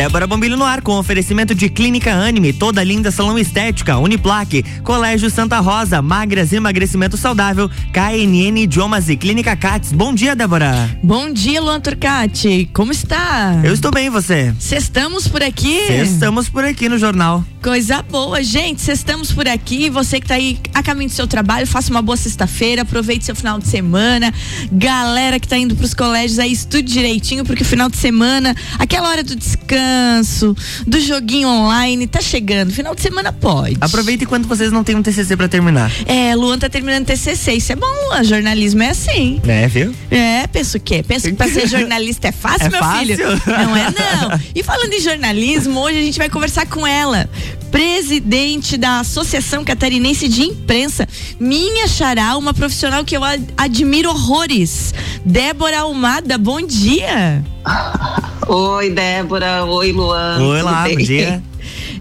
Débora 0.00 0.26
Bombilho 0.26 0.56
no 0.56 0.64
ar 0.64 0.80
com 0.80 0.98
oferecimento 0.98 1.54
de 1.54 1.68
Clínica 1.68 2.10
Anime, 2.14 2.54
toda 2.54 2.82
linda 2.82 3.10
salão 3.10 3.38
estética, 3.38 3.98
Uniplaque, 3.98 4.62
Colégio 4.82 5.28
Santa 5.28 5.60
Rosa, 5.60 6.00
Magras 6.00 6.54
Emagrecimento 6.54 7.18
Saudável, 7.18 7.68
KNN 7.92 8.62
Idiomas 8.62 9.10
e 9.10 9.16
Clínica 9.18 9.54
Cats. 9.54 9.92
Bom 9.92 10.14
dia, 10.14 10.34
Débora. 10.34 10.88
Bom 11.02 11.30
dia, 11.30 11.60
Luan 11.60 11.82
Turcati. 11.82 12.70
Como 12.72 12.90
está? 12.92 13.60
Eu 13.62 13.74
estou 13.74 13.90
bem, 13.90 14.08
você? 14.08 14.54
Estamos 14.58 15.28
por 15.28 15.42
aqui. 15.42 15.76
Estamos 15.92 16.48
por 16.48 16.64
aqui 16.64 16.88
no 16.88 16.96
jornal. 16.96 17.44
Coisa 17.62 18.00
boa, 18.02 18.42
gente. 18.42 18.90
Estamos 18.90 19.32
por 19.32 19.46
aqui. 19.46 19.90
Você 19.90 20.18
que 20.18 20.24
está 20.24 20.36
aí 20.36 20.58
a 20.72 20.82
caminho 20.82 21.10
do 21.10 21.14
seu 21.14 21.26
trabalho, 21.26 21.66
faça 21.66 21.90
uma 21.90 22.00
boa 22.00 22.16
sexta-feira, 22.16 22.82
aproveite 22.82 23.26
seu 23.26 23.34
final 23.36 23.58
de 23.58 23.68
semana. 23.68 24.32
Galera 24.72 25.38
que 25.38 25.44
está 25.44 25.58
indo 25.58 25.76
para 25.76 25.84
os 25.84 25.92
colégios 25.92 26.38
aí, 26.38 26.50
estude 26.52 26.90
direitinho, 26.90 27.44
porque 27.44 27.62
o 27.62 27.66
final 27.66 27.90
de 27.90 27.98
semana, 27.98 28.56
aquela 28.78 29.10
hora 29.10 29.22
do 29.22 29.36
descanso, 29.36 30.56
do 30.86 30.98
joguinho 31.00 31.48
online, 31.48 32.06
tá 32.06 32.22
chegando. 32.22 32.72
Final 32.72 32.94
de 32.94 33.02
semana 33.02 33.30
pode. 33.30 33.76
Aproveite 33.78 34.24
enquanto 34.24 34.48
vocês 34.48 34.72
não 34.72 34.82
têm 34.82 34.96
um 34.96 35.02
TCC 35.02 35.36
para 35.36 35.46
terminar. 35.48 35.92
É, 36.06 36.34
Luan 36.34 36.58
tá 36.58 36.70
terminando 36.70 37.04
TCC, 37.04 37.52
isso 37.52 37.72
é 37.72 37.76
bom, 37.76 37.86
Luan. 38.06 38.24
Jornalismo 38.24 38.82
é 38.82 38.88
assim. 38.88 39.38
É, 39.46 39.68
viu? 39.68 39.94
É, 40.10 40.46
penso 40.46 40.78
o 40.78 40.80
quê? 40.80 41.04
Penso 41.06 41.28
que 41.28 41.34
pra 41.34 41.46
ser 41.46 41.68
jornalista 41.68 42.28
é 42.28 42.32
fácil, 42.32 42.66
É 42.68 42.70
meu 42.70 42.78
fácil? 42.78 43.06
filho? 43.16 43.42
Não 43.46 43.76
é, 43.76 43.84
não. 43.90 44.40
E 44.54 44.62
falando 44.62 44.94
em 44.94 45.00
jornalismo, 45.00 45.78
hoje 45.78 45.98
a 45.98 46.02
gente 46.02 46.18
vai 46.18 46.30
conversar 46.30 46.66
com 46.66 46.86
ela, 46.86 47.28
presidente 47.70 48.76
da 48.76 49.00
Associação 49.00 49.64
Catarinense 49.64 50.28
de 50.28 50.42
Imprensa, 50.42 51.08
minha 51.38 51.86
xará, 51.86 52.36
uma 52.36 52.52
profissional 52.52 53.04
que 53.04 53.16
eu 53.16 53.22
ad- 53.24 53.44
admiro 53.56 54.10
horrores. 54.10 54.92
Débora 55.24 55.80
Almada, 55.80 56.36
bom 56.38 56.60
dia. 56.60 57.44
Oi, 58.48 58.90
Débora. 58.90 59.64
Oi, 59.64 59.92
Luan. 59.92 60.38
Oi 60.42 60.62
lá, 60.62 60.88
bom 60.88 60.96
dia. 60.96 61.42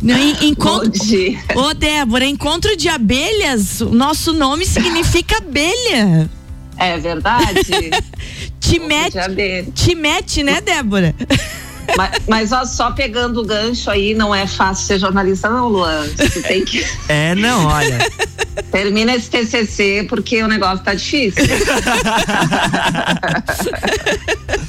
Não, 0.02 0.16
en- 0.18 0.34
Bom 0.34 0.44
encontro, 0.46 0.90
dia. 1.06 1.38
Ô, 1.56 1.74
Débora, 1.74 2.26
encontro 2.26 2.76
de 2.76 2.88
abelhas, 2.90 3.82
o 3.82 3.90
nosso 3.90 4.34
nome 4.34 4.66
significa 4.66 5.38
abelha. 5.38 6.30
É 6.78 6.98
verdade? 6.98 7.92
Te 8.60 8.80
mete, 8.80 9.18
te 9.76 9.96
mete, 9.96 10.44
né, 10.44 10.62
Débora? 10.62 11.14
mas, 11.98 12.12
mas 12.28 12.52
ó, 12.52 12.66
só 12.66 12.92
pegando 12.92 13.42
o 13.42 13.46
gancho 13.46 13.90
aí, 13.90 14.14
não 14.14 14.34
é 14.34 14.48
fácil 14.48 14.86
ser 14.86 15.00
jornalista, 15.00 15.50
não, 15.50 15.68
Luan. 15.68 16.08
Você 16.18 16.42
tem 16.42 16.66
que. 16.66 16.86
É, 17.10 17.36
não, 17.36 17.66
olha. 17.66 17.98
Termina 18.72 19.16
esse 19.16 19.30
TCC 19.30 20.06
porque 20.08 20.42
o 20.44 20.48
negócio 20.48 20.84
tá 20.84 20.94
difícil. 20.94 21.44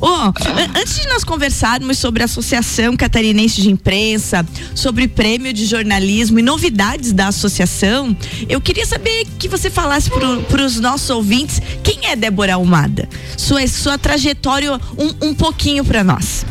Ó, 0.00 0.26
an- 0.28 0.32
antes 0.80 1.00
de 1.00 1.08
nós 1.08 1.24
conversarmos 1.24 1.98
sobre 1.98 2.22
a 2.22 2.26
Associação 2.26 2.96
Catarinense 2.96 3.60
de 3.60 3.70
Imprensa, 3.70 4.46
sobre 4.74 5.08
prêmio 5.08 5.52
de 5.52 5.66
jornalismo 5.66 6.38
e 6.38 6.42
novidades 6.42 7.12
da 7.12 7.28
associação, 7.28 8.16
eu 8.48 8.60
queria 8.60 8.86
saber 8.86 9.26
que 9.38 9.48
você 9.48 9.70
falasse 9.70 10.10
para 10.48 10.64
os 10.64 10.78
nossos 10.80 11.10
ouvintes 11.10 11.60
quem 11.82 12.06
é 12.06 12.16
Débora 12.16 12.54
Almada, 12.54 13.08
sua, 13.36 13.66
sua 13.66 13.98
trajetória 13.98 14.72
um, 14.98 15.28
um 15.28 15.34
pouquinho 15.34 15.84
para 15.84 16.02
nós. 16.04 16.44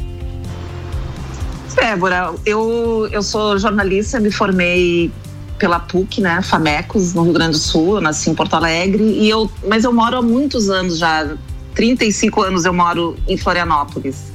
Débora, 1.76 2.34
eu, 2.46 3.08
eu 3.12 3.22
sou 3.24 3.58
jornalista, 3.58 4.20
me 4.20 4.32
formei 4.32 5.12
pela 5.58 5.80
PUC, 5.80 6.20
né, 6.22 6.42
Famecos, 6.42 7.14
no 7.14 7.24
Rio 7.24 7.34
Grande 7.34 7.52
do 7.52 7.58
Sul, 7.58 7.96
eu 7.96 8.02
nasci 8.02 8.30
em 8.30 8.34
Porto 8.36 8.54
Alegre, 8.56 9.04
e 9.04 9.30
eu, 9.30 9.50
mas 9.68 9.84
eu 9.84 9.92
moro 9.94 10.18
há 10.18 10.22
muitos 10.22 10.70
anos 10.70 10.98
já, 10.98 11.28
35 11.80 12.42
anos 12.42 12.66
eu 12.66 12.74
moro 12.74 13.16
em 13.26 13.38
Florianópolis. 13.38 14.34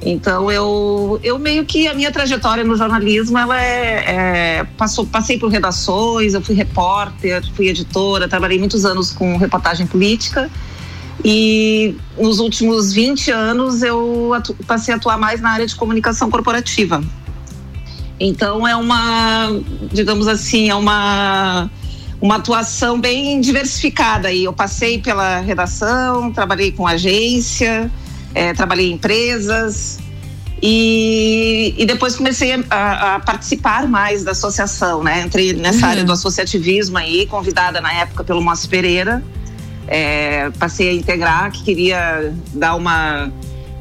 Então 0.00 0.50
eu, 0.50 1.20
eu 1.22 1.38
meio 1.38 1.66
que 1.66 1.86
a 1.86 1.92
minha 1.92 2.10
trajetória 2.10 2.64
no 2.64 2.74
jornalismo, 2.74 3.36
ela 3.36 3.62
é, 3.62 4.04
é 4.60 4.66
passou, 4.78 5.04
passei 5.04 5.38
por 5.38 5.50
redações, 5.50 6.32
eu 6.32 6.40
fui 6.40 6.54
repórter, 6.54 7.44
fui 7.54 7.68
editora, 7.68 8.26
trabalhei 8.26 8.58
muitos 8.58 8.86
anos 8.86 9.12
com 9.12 9.36
reportagem 9.36 9.86
política 9.86 10.50
e 11.22 11.94
nos 12.18 12.38
últimos 12.38 12.94
20 12.94 13.30
anos 13.30 13.82
eu 13.82 14.32
atu- 14.32 14.56
passei 14.66 14.94
a 14.94 14.96
atuar 14.96 15.18
mais 15.18 15.42
na 15.42 15.50
área 15.50 15.66
de 15.66 15.76
comunicação 15.76 16.30
corporativa. 16.30 17.04
Então 18.18 18.66
é 18.66 18.74
uma, 18.74 19.50
digamos 19.92 20.28
assim, 20.28 20.70
é 20.70 20.74
uma 20.74 21.70
uma 22.26 22.36
atuação 22.36 23.00
bem 23.00 23.40
diversificada 23.40 24.28
aí. 24.28 24.44
Eu 24.44 24.52
passei 24.52 24.98
pela 24.98 25.38
redação, 25.38 26.32
trabalhei 26.32 26.72
com 26.72 26.84
agência, 26.84 27.88
eh, 28.34 28.52
trabalhei 28.52 28.90
em 28.90 28.94
empresas 28.94 30.00
e, 30.60 31.72
e 31.78 31.86
depois 31.86 32.16
comecei 32.16 32.52
a, 32.68 33.14
a 33.14 33.20
participar 33.20 33.86
mais 33.86 34.24
da 34.24 34.32
associação, 34.32 35.04
né? 35.04 35.22
Entrei 35.22 35.52
nessa 35.52 35.84
Uhum. 35.86 35.90
área 35.92 36.04
do 36.04 36.12
associativismo 36.12 36.98
aí, 36.98 37.26
convidada 37.26 37.80
na 37.80 37.92
época 37.92 38.24
pelo 38.24 38.42
Moacir 38.42 38.70
Pereira. 38.70 39.22
É, 39.86 40.50
passei 40.58 40.88
a 40.88 40.92
integrar, 40.92 41.52
que 41.52 41.62
queria 41.62 42.34
dar 42.52 42.74
uma, 42.74 43.30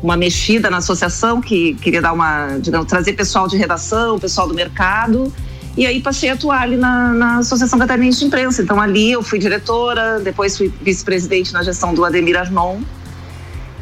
uma 0.03 0.15
mexida 0.15 0.69
na 0.69 0.77
associação, 0.77 1.41
que 1.41 1.73
queria 1.81 1.99
dar 1.99 2.13
uma, 2.13 2.59
digamos, 2.61 2.87
trazer 2.87 3.13
pessoal 3.13 3.47
de 3.47 3.57
redação, 3.57 4.19
pessoal 4.19 4.47
do 4.47 4.53
mercado. 4.53 5.33
E 5.77 5.85
aí 5.85 6.01
passei 6.01 6.29
a 6.29 6.33
atuar 6.33 6.61
ali 6.61 6.77
na, 6.77 7.13
na 7.13 7.37
Associação 7.39 7.77
Catarinense 7.77 8.19
de 8.19 8.25
Imprensa. 8.25 8.61
Então 8.61 8.79
ali 8.79 9.11
eu 9.11 9.21
fui 9.21 9.39
diretora, 9.39 10.19
depois 10.19 10.57
fui 10.57 10.71
vice-presidente 10.81 11.51
na 11.53 11.63
gestão 11.63 11.93
do 11.93 12.05
Ademir 12.05 12.39
Arnon. 12.39 12.79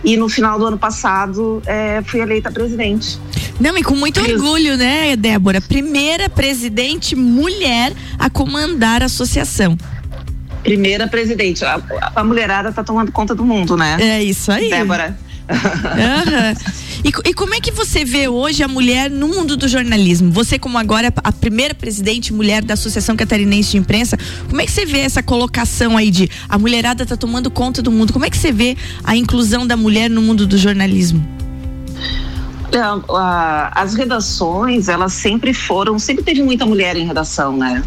E 0.03 0.17
no 0.17 0.27
final 0.27 0.59
do 0.59 0.65
ano 0.65 0.77
passado 0.77 1.61
é, 1.65 2.01
fui 2.05 2.19
eleita 2.19 2.51
presidente. 2.51 3.19
Não, 3.59 3.77
e 3.77 3.83
com 3.83 3.95
muito 3.95 4.19
Isso. 4.19 4.33
orgulho, 4.33 4.75
né, 4.75 5.15
Débora? 5.15 5.61
Primeira 5.61 6.27
presidente 6.27 7.15
mulher 7.15 7.93
a 8.17 8.29
comandar 8.29 9.01
a 9.03 9.05
associação. 9.05 9.77
Primeira 10.63 11.07
presidente. 11.07 11.63
A, 11.63 11.81
a 12.15 12.23
mulherada 12.23 12.71
tá 12.71 12.83
tomando 12.83 13.11
conta 13.11 13.35
do 13.35 13.45
mundo, 13.45 13.77
né? 13.77 13.97
É 13.99 14.23
isso 14.23 14.51
aí. 14.51 14.69
Débora. 14.69 15.17
Aham. 15.49 16.55
E, 17.03 17.29
e 17.29 17.33
como 17.33 17.53
é 17.53 17.59
que 17.59 17.71
você 17.71 18.05
vê 18.05 18.27
hoje 18.27 18.63
a 18.63 18.67
mulher 18.67 19.09
no 19.09 19.27
mundo 19.27 19.57
do 19.57 19.67
jornalismo? 19.67 20.31
Você, 20.31 20.57
como 20.57 20.77
agora 20.77 21.13
a 21.23 21.31
primeira 21.31 21.73
presidente 21.75 22.31
mulher 22.31 22.63
da 22.63 22.75
Associação 22.75 23.15
Catarinense 23.15 23.71
de 23.71 23.77
Imprensa, 23.77 24.17
como 24.49 24.61
é 24.61 24.65
que 24.65 24.71
você 24.71 24.85
vê 24.85 24.99
essa 24.99 25.21
colocação 25.21 25.97
aí 25.97 26.09
de 26.09 26.29
a 26.47 26.57
mulherada 26.57 27.05
tá 27.05 27.17
tomando 27.17 27.51
conta 27.51 27.81
do 27.81 27.91
mundo? 27.91 28.13
Como 28.13 28.23
é 28.25 28.29
que 28.29 28.37
você 28.37 28.51
vê 28.51 28.77
a 29.03 29.15
inclusão 29.17 29.67
da 29.67 29.75
mulher 29.75 30.09
no 30.09 30.21
mundo 30.21 30.47
do 30.47 30.57
jornalismo? 30.57 31.25
A- 33.09 33.71
as 33.75 33.93
redações, 33.93 34.87
elas 34.87 35.13
sempre 35.13 35.53
foram, 35.53 35.99
sempre 35.99 36.23
teve 36.23 36.41
muita 36.41 36.65
mulher 36.65 36.95
em 36.95 37.05
redação, 37.05 37.55
né? 37.55 37.83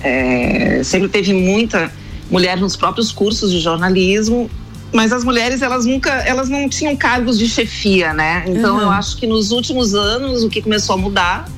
É, 0.00 0.80
sempre 0.84 1.08
teve 1.08 1.32
muita 1.32 1.90
mulher 2.30 2.56
nos 2.58 2.76
próprios 2.76 3.10
cursos 3.10 3.50
de 3.50 3.58
jornalismo, 3.58 4.48
mas 4.92 5.12
as 5.12 5.22
mulheres, 5.24 5.60
elas 5.62 5.84
nunca, 5.84 6.10
elas 6.10 6.48
não 6.48 6.68
tinham 6.68 6.96
cargos 6.96 7.38
de 7.38 7.48
chefia, 7.48 8.12
né? 8.14 8.44
Então 8.46 8.76
Uhum. 8.76 8.82
eu 8.82 8.90
acho 8.90 9.16
que 9.18 9.26
nos 9.26 9.50
últimos 9.50 9.94
anos 9.94 10.42
o 10.42 10.48
que 10.48 10.62
começou 10.62 10.94
a 10.94 10.98
mudar 10.98 11.48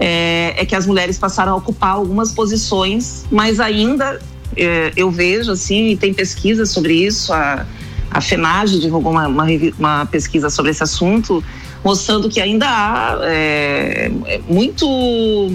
é, 0.00 0.54
é 0.56 0.64
que 0.66 0.74
as 0.74 0.86
mulheres 0.86 1.18
passaram 1.18 1.52
a 1.52 1.56
ocupar 1.56 1.90
algumas 1.90 2.32
posições, 2.32 3.24
mas 3.30 3.60
ainda 3.60 4.18
é, 4.56 4.92
eu 4.96 5.10
vejo 5.10 5.50
assim, 5.52 5.88
e 5.88 5.96
tem 5.96 6.12
pesquisas 6.12 6.70
sobre 6.70 6.94
isso, 6.94 7.32
a, 7.32 7.64
a 8.10 8.20
FENAGE 8.20 8.80
divulgou 8.80 9.12
uma, 9.12 9.28
uma, 9.28 9.46
uma 9.78 10.06
pesquisa 10.06 10.50
sobre 10.50 10.70
esse 10.72 10.82
assunto, 10.82 11.42
mostrando 11.84 12.28
que 12.28 12.40
ainda 12.40 12.66
há 12.66 13.18
é, 13.22 14.10
é, 14.26 14.40
muito, 14.48 15.52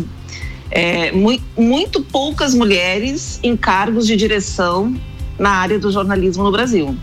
é, 0.71 1.11
mui- 1.11 1.41
muito 1.57 2.01
poucas 2.01 2.53
mulheres 2.55 3.39
em 3.43 3.57
cargos 3.57 4.07
de 4.07 4.15
direção 4.15 4.95
na 5.43 5.51
área 5.51 5.77
do 5.77 5.91
jornalismo 5.91 6.41
no 6.41 6.51
Brasil. 6.51 6.97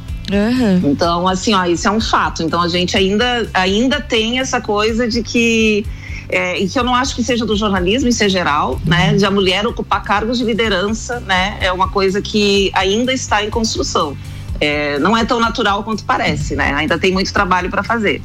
Então, 0.83 1.29
assim, 1.29 1.53
ó, 1.53 1.65
isso 1.67 1.87
é 1.87 1.91
um 1.91 2.01
fato. 2.01 2.43
Então, 2.43 2.63
a 2.63 2.69
gente 2.69 2.97
ainda, 2.97 3.47
ainda 3.53 4.01
tem 4.01 4.41
essa 4.41 4.61
coisa 4.61 5.07
de 5.07 5.23
que. 5.23 5.85
É, 6.29 6.59
e 6.59 6.69
que 6.69 6.79
eu 6.79 6.85
não 6.85 6.95
acho 6.95 7.15
que 7.17 7.25
seja 7.25 7.45
do 7.45 7.57
jornalismo 7.57 8.09
em 8.09 8.13
ser 8.13 8.29
geral, 8.29 8.81
né? 8.87 9.15
De 9.15 9.27
a 9.27 9.31
mulher 9.31 9.67
ocupar 9.67 10.03
cargos 10.03 10.39
de 10.39 10.45
liderança, 10.45 11.21
né? 11.21 11.59
É 11.61 11.73
uma 11.73 11.89
coisa 11.89 12.23
que 12.23 12.71
ainda 12.73 13.13
está 13.13 13.45
em 13.45 13.51
construção. 13.51 14.17
É, 14.61 14.99
não 15.01 15.17
é 15.17 15.25
tão 15.25 15.41
natural 15.41 15.83
quanto 15.83 16.05
parece, 16.05 16.55
né? 16.55 16.73
Ainda 16.73 16.99
tem 16.99 17.13
muito 17.13 17.33
trabalho 17.33 17.69
para 17.69 17.83
fazer. 17.83 18.23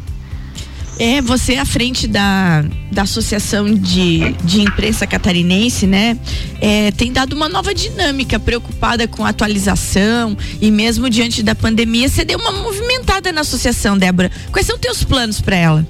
É, 0.97 1.21
você 1.21 1.55
à 1.55 1.65
frente 1.65 2.07
da, 2.07 2.63
da 2.91 3.01
Associação 3.01 3.73
de, 3.73 4.31
de 4.43 4.61
Imprensa 4.61 5.05
Catarinense, 5.05 5.85
né? 5.85 6.17
É, 6.61 6.91
tem 6.91 7.11
dado 7.11 7.33
uma 7.33 7.49
nova 7.49 7.73
dinâmica, 7.73 8.39
preocupada 8.39 9.07
com 9.07 9.25
a 9.25 9.29
atualização 9.29 10.37
e 10.61 10.71
mesmo 10.71 11.09
diante 11.09 11.43
da 11.43 11.53
pandemia, 11.53 12.07
você 12.07 12.23
deu 12.23 12.39
uma 12.39 12.51
movimentada 12.51 13.31
na 13.33 13.41
associação, 13.41 13.97
Débora. 13.97 14.31
Quais 14.51 14.65
são 14.65 14.77
teus 14.77 15.03
planos 15.03 15.41
para 15.41 15.55
ela? 15.57 15.87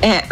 É, 0.00 0.24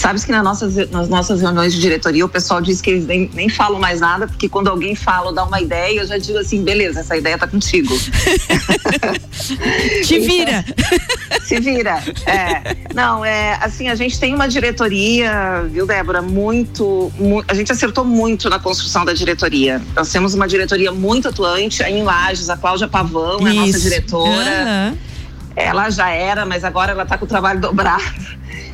sabes 0.00 0.24
que 0.24 0.32
nas 0.32 0.42
nossas, 0.42 0.90
nas 0.90 1.08
nossas 1.08 1.40
reuniões 1.40 1.72
de 1.72 1.80
diretoria 1.80 2.24
o 2.24 2.28
pessoal 2.28 2.60
diz 2.60 2.80
que 2.80 2.90
eles 2.90 3.06
nem, 3.06 3.30
nem 3.34 3.48
falam 3.48 3.78
mais 3.78 4.00
nada, 4.00 4.26
porque 4.26 4.48
quando 4.48 4.68
alguém 4.68 4.94
fala 4.94 5.26
ou 5.26 5.32
dá 5.32 5.44
uma 5.44 5.60
ideia, 5.60 6.00
eu 6.00 6.06
já 6.06 6.18
digo 6.18 6.38
assim, 6.38 6.62
beleza, 6.62 7.00
essa 7.00 7.16
ideia 7.16 7.38
tá 7.38 7.46
contigo. 7.46 7.94
Te 10.04 10.18
vira. 10.18 10.64
Se 11.42 11.60
vira. 11.60 12.02
É. 12.26 12.76
Não, 12.94 13.24
é 13.24 13.58
assim, 13.60 13.88
a 13.88 13.94
gente 13.94 14.18
tem 14.18 14.34
uma 14.34 14.48
diretoria, 14.48 15.64
viu, 15.70 15.86
Débora, 15.86 16.22
muito, 16.22 17.12
muito, 17.18 17.50
a 17.50 17.54
gente 17.54 17.72
acertou 17.72 18.04
muito 18.04 18.50
na 18.50 18.58
construção 18.58 19.04
da 19.04 19.12
diretoria. 19.12 19.80
Nós 19.94 20.10
temos 20.10 20.34
uma 20.34 20.48
diretoria 20.48 20.92
muito 20.92 21.28
atuante 21.28 21.82
em 21.82 22.02
Lages, 22.02 22.50
a 22.50 22.56
Cláudia 22.56 22.88
Pavão 22.88 23.38
Isso. 23.38 23.46
é 23.46 23.50
a 23.50 23.54
nossa 23.54 23.80
diretora. 23.80 24.90
Uhum. 24.90 24.96
Ela 25.56 25.88
já 25.88 26.10
era, 26.10 26.44
mas 26.44 26.64
agora 26.64 26.92
ela 26.92 27.04
está 27.04 27.16
com 27.16 27.24
o 27.24 27.28
trabalho 27.28 27.60
dobrado. 27.60 28.04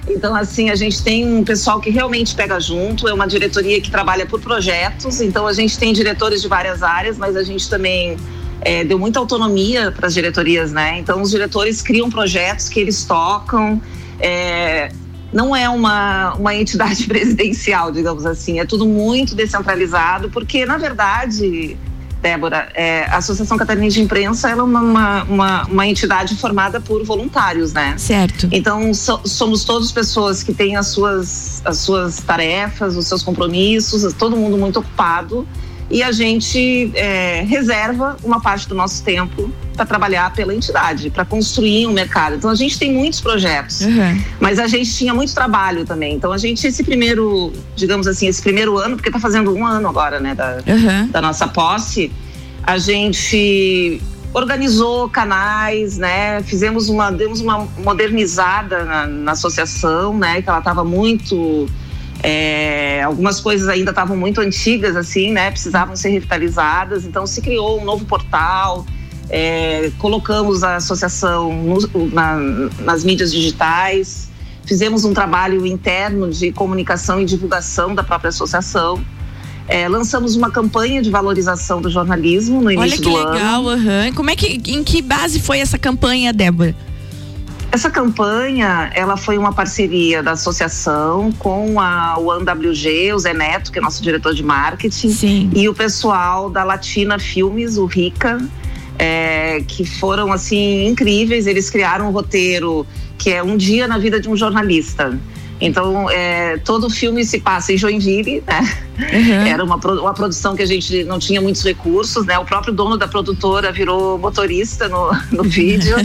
Então, 0.08 0.34
assim, 0.34 0.68
a 0.68 0.74
gente 0.74 1.02
tem 1.02 1.24
um 1.24 1.44
pessoal 1.44 1.80
que 1.80 1.90
realmente 1.90 2.34
pega 2.34 2.58
junto, 2.58 3.06
é 3.06 3.14
uma 3.14 3.26
diretoria 3.26 3.80
que 3.80 3.90
trabalha 3.90 4.26
por 4.26 4.40
projetos, 4.40 5.20
então 5.20 5.46
a 5.46 5.52
gente 5.52 5.78
tem 5.78 5.92
diretores 5.92 6.42
de 6.42 6.48
várias 6.48 6.82
áreas, 6.82 7.16
mas 7.16 7.36
a 7.36 7.42
gente 7.42 7.70
também 7.70 8.16
é, 8.60 8.84
deu 8.84 8.98
muita 8.98 9.18
autonomia 9.18 9.92
para 9.92 10.08
as 10.08 10.14
diretorias, 10.14 10.72
né? 10.72 10.98
Então, 10.98 11.22
os 11.22 11.30
diretores 11.30 11.80
criam 11.82 12.10
projetos 12.10 12.68
que 12.68 12.80
eles 12.80 13.04
tocam. 13.04 13.80
É, 14.18 14.90
não 15.32 15.54
é 15.54 15.68
uma, 15.68 16.34
uma 16.34 16.54
entidade 16.54 17.06
presidencial, 17.08 17.90
digamos 17.90 18.26
assim, 18.26 18.60
é 18.60 18.64
tudo 18.64 18.86
muito 18.86 19.34
descentralizado, 19.34 20.30
porque, 20.30 20.66
na 20.66 20.78
verdade, 20.78 21.76
Débora, 22.22 22.68
é, 22.72 23.04
a 23.06 23.16
Associação 23.16 23.58
Catarinense 23.58 23.96
de 23.96 24.02
Imprensa 24.02 24.48
é 24.48 24.54
uma, 24.54 25.22
uma, 25.24 25.64
uma, 25.64 25.86
entidade 25.88 26.36
formada 26.36 26.80
por 26.80 27.04
voluntários, 27.04 27.72
né? 27.72 27.94
Certo. 27.98 28.48
Então, 28.52 28.94
so, 28.94 29.20
somos 29.24 29.64
todas 29.64 29.90
pessoas 29.90 30.42
que 30.42 30.54
têm 30.54 30.76
as 30.76 30.86
suas, 30.86 31.60
as 31.64 31.78
suas 31.78 32.20
tarefas, 32.20 32.96
os 32.96 33.08
seus 33.08 33.22
compromissos, 33.24 34.12
todo 34.14 34.36
mundo 34.36 34.56
muito 34.56 34.78
ocupado 34.78 35.46
e 35.90 36.02
a 36.02 36.10
gente 36.10 36.90
é, 36.94 37.44
reserva 37.46 38.16
uma 38.22 38.40
parte 38.40 38.68
do 38.68 38.74
nosso 38.74 39.02
tempo 39.02 39.50
para 39.74 39.86
trabalhar 39.86 40.32
pela 40.32 40.54
entidade, 40.54 41.10
para 41.10 41.24
construir 41.24 41.86
um 41.86 41.92
mercado. 41.92 42.36
Então 42.36 42.50
a 42.50 42.54
gente 42.54 42.78
tem 42.78 42.92
muitos 42.92 43.20
projetos, 43.20 43.80
uhum. 43.82 44.22
mas 44.40 44.58
a 44.58 44.66
gente 44.66 44.94
tinha 44.94 45.12
muito 45.14 45.34
trabalho 45.34 45.84
também. 45.84 46.14
Então 46.14 46.32
a 46.32 46.38
gente 46.38 46.66
esse 46.66 46.82
primeiro, 46.82 47.52
digamos 47.76 48.06
assim, 48.06 48.26
esse 48.26 48.42
primeiro 48.42 48.78
ano, 48.78 48.96
porque 48.96 49.08
está 49.08 49.20
fazendo 49.20 49.54
um 49.54 49.66
ano 49.66 49.88
agora, 49.88 50.20
né, 50.20 50.34
da, 50.34 50.58
uhum. 50.66 51.08
da 51.08 51.20
nossa 51.20 51.46
posse, 51.48 52.10
a 52.62 52.78
gente 52.78 54.00
organizou 54.32 55.08
canais, 55.08 55.98
né? 55.98 56.42
Fizemos 56.42 56.88
uma, 56.88 57.10
demos 57.10 57.40
uma 57.40 57.68
modernizada 57.78 58.84
na, 58.84 59.06
na 59.06 59.32
associação, 59.32 60.16
né? 60.16 60.40
Que 60.40 60.48
ela 60.48 60.58
estava 60.58 60.82
muito 60.84 61.68
é, 62.22 63.02
algumas 63.02 63.40
coisas 63.40 63.68
ainda 63.68 63.90
estavam 63.90 64.16
muito 64.16 64.40
antigas, 64.40 64.96
assim, 64.96 65.32
né? 65.32 65.50
Precisavam 65.50 65.96
ser 65.96 66.10
revitalizadas. 66.10 67.04
Então 67.04 67.26
se 67.26 67.40
criou 67.40 67.80
um 67.80 67.84
novo 67.84 68.04
portal. 68.04 68.86
É, 69.28 69.90
colocamos 69.98 70.62
a 70.62 70.76
associação 70.76 71.52
no, 71.54 72.06
na, 72.12 72.36
nas 72.80 73.02
mídias 73.02 73.32
digitais, 73.32 74.28
fizemos 74.66 75.06
um 75.06 75.14
trabalho 75.14 75.64
interno 75.64 76.30
de 76.30 76.52
comunicação 76.52 77.18
e 77.18 77.24
divulgação 77.24 77.94
da 77.94 78.02
própria 78.02 78.28
associação. 78.28 79.02
É, 79.66 79.88
lançamos 79.88 80.36
uma 80.36 80.50
campanha 80.50 81.00
de 81.00 81.10
valorização 81.10 81.80
do 81.80 81.88
jornalismo 81.88 82.60
no 82.60 82.70
início 82.70 83.00
do 83.00 83.16
ano. 83.16 83.18
Olha 83.18 83.26
que 83.26 83.38
legal, 83.38 83.64
uhum. 83.64 84.12
Como 84.14 84.28
é 84.28 84.36
que, 84.36 84.60
em 84.70 84.84
que 84.84 85.00
base 85.00 85.40
foi 85.40 85.60
essa 85.60 85.78
campanha, 85.78 86.30
Débora? 86.32 86.76
Essa 87.72 87.90
campanha, 87.90 88.90
ela 88.94 89.16
foi 89.16 89.38
uma 89.38 89.50
parceria 89.50 90.22
da 90.22 90.32
associação 90.32 91.32
com 91.32 91.80
a 91.80 92.18
UNWG, 92.18 93.14
o 93.14 93.18
Zé 93.18 93.32
Neto, 93.32 93.72
que 93.72 93.78
é 93.78 93.82
nosso 93.82 94.02
diretor 94.02 94.34
de 94.34 94.42
marketing, 94.42 95.08
Sim. 95.08 95.50
e 95.56 95.70
o 95.70 95.74
pessoal 95.74 96.50
da 96.50 96.64
Latina 96.64 97.18
Filmes, 97.18 97.78
o 97.78 97.86
Rica, 97.86 98.46
é, 98.98 99.64
que 99.66 99.86
foram 99.86 100.30
assim 100.30 100.86
incríveis. 100.86 101.46
Eles 101.46 101.70
criaram 101.70 102.08
um 102.08 102.10
roteiro 102.10 102.86
que 103.16 103.30
é 103.30 103.42
um 103.42 103.56
dia 103.56 103.88
na 103.88 103.96
vida 103.96 104.20
de 104.20 104.28
um 104.28 104.36
jornalista. 104.36 105.18
Então, 105.64 106.10
é, 106.10 106.58
todo 106.58 106.88
o 106.88 106.90
filme 106.90 107.24
se 107.24 107.38
passa 107.38 107.72
em 107.72 107.78
Joinville, 107.78 108.42
né? 108.44 108.60
Uhum. 108.98 109.46
Era 109.46 109.62
uma, 109.62 109.76
uma 109.76 110.12
produção 110.12 110.56
que 110.56 110.62
a 110.62 110.66
gente 110.66 111.04
não 111.04 111.20
tinha 111.20 111.40
muitos 111.40 111.62
recursos, 111.62 112.26
né? 112.26 112.36
O 112.36 112.44
próprio 112.44 112.74
dono 112.74 112.96
da 112.96 113.06
produtora 113.06 113.70
virou 113.70 114.18
motorista 114.18 114.88
no, 114.88 115.12
no 115.30 115.44
vídeo. 115.44 115.96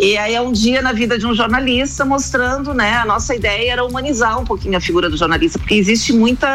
e 0.00 0.16
aí 0.16 0.34
é 0.34 0.40
um 0.40 0.50
dia 0.50 0.80
na 0.80 0.94
vida 0.94 1.18
de 1.18 1.26
um 1.26 1.34
jornalista 1.34 2.06
mostrando, 2.06 2.72
né? 2.72 2.94
A 2.94 3.04
nossa 3.04 3.34
ideia 3.34 3.72
era 3.72 3.84
humanizar 3.84 4.40
um 4.40 4.44
pouquinho 4.46 4.78
a 4.78 4.80
figura 4.80 5.10
do 5.10 5.16
jornalista, 5.16 5.58
porque 5.58 5.74
existe 5.74 6.14
muita 6.14 6.48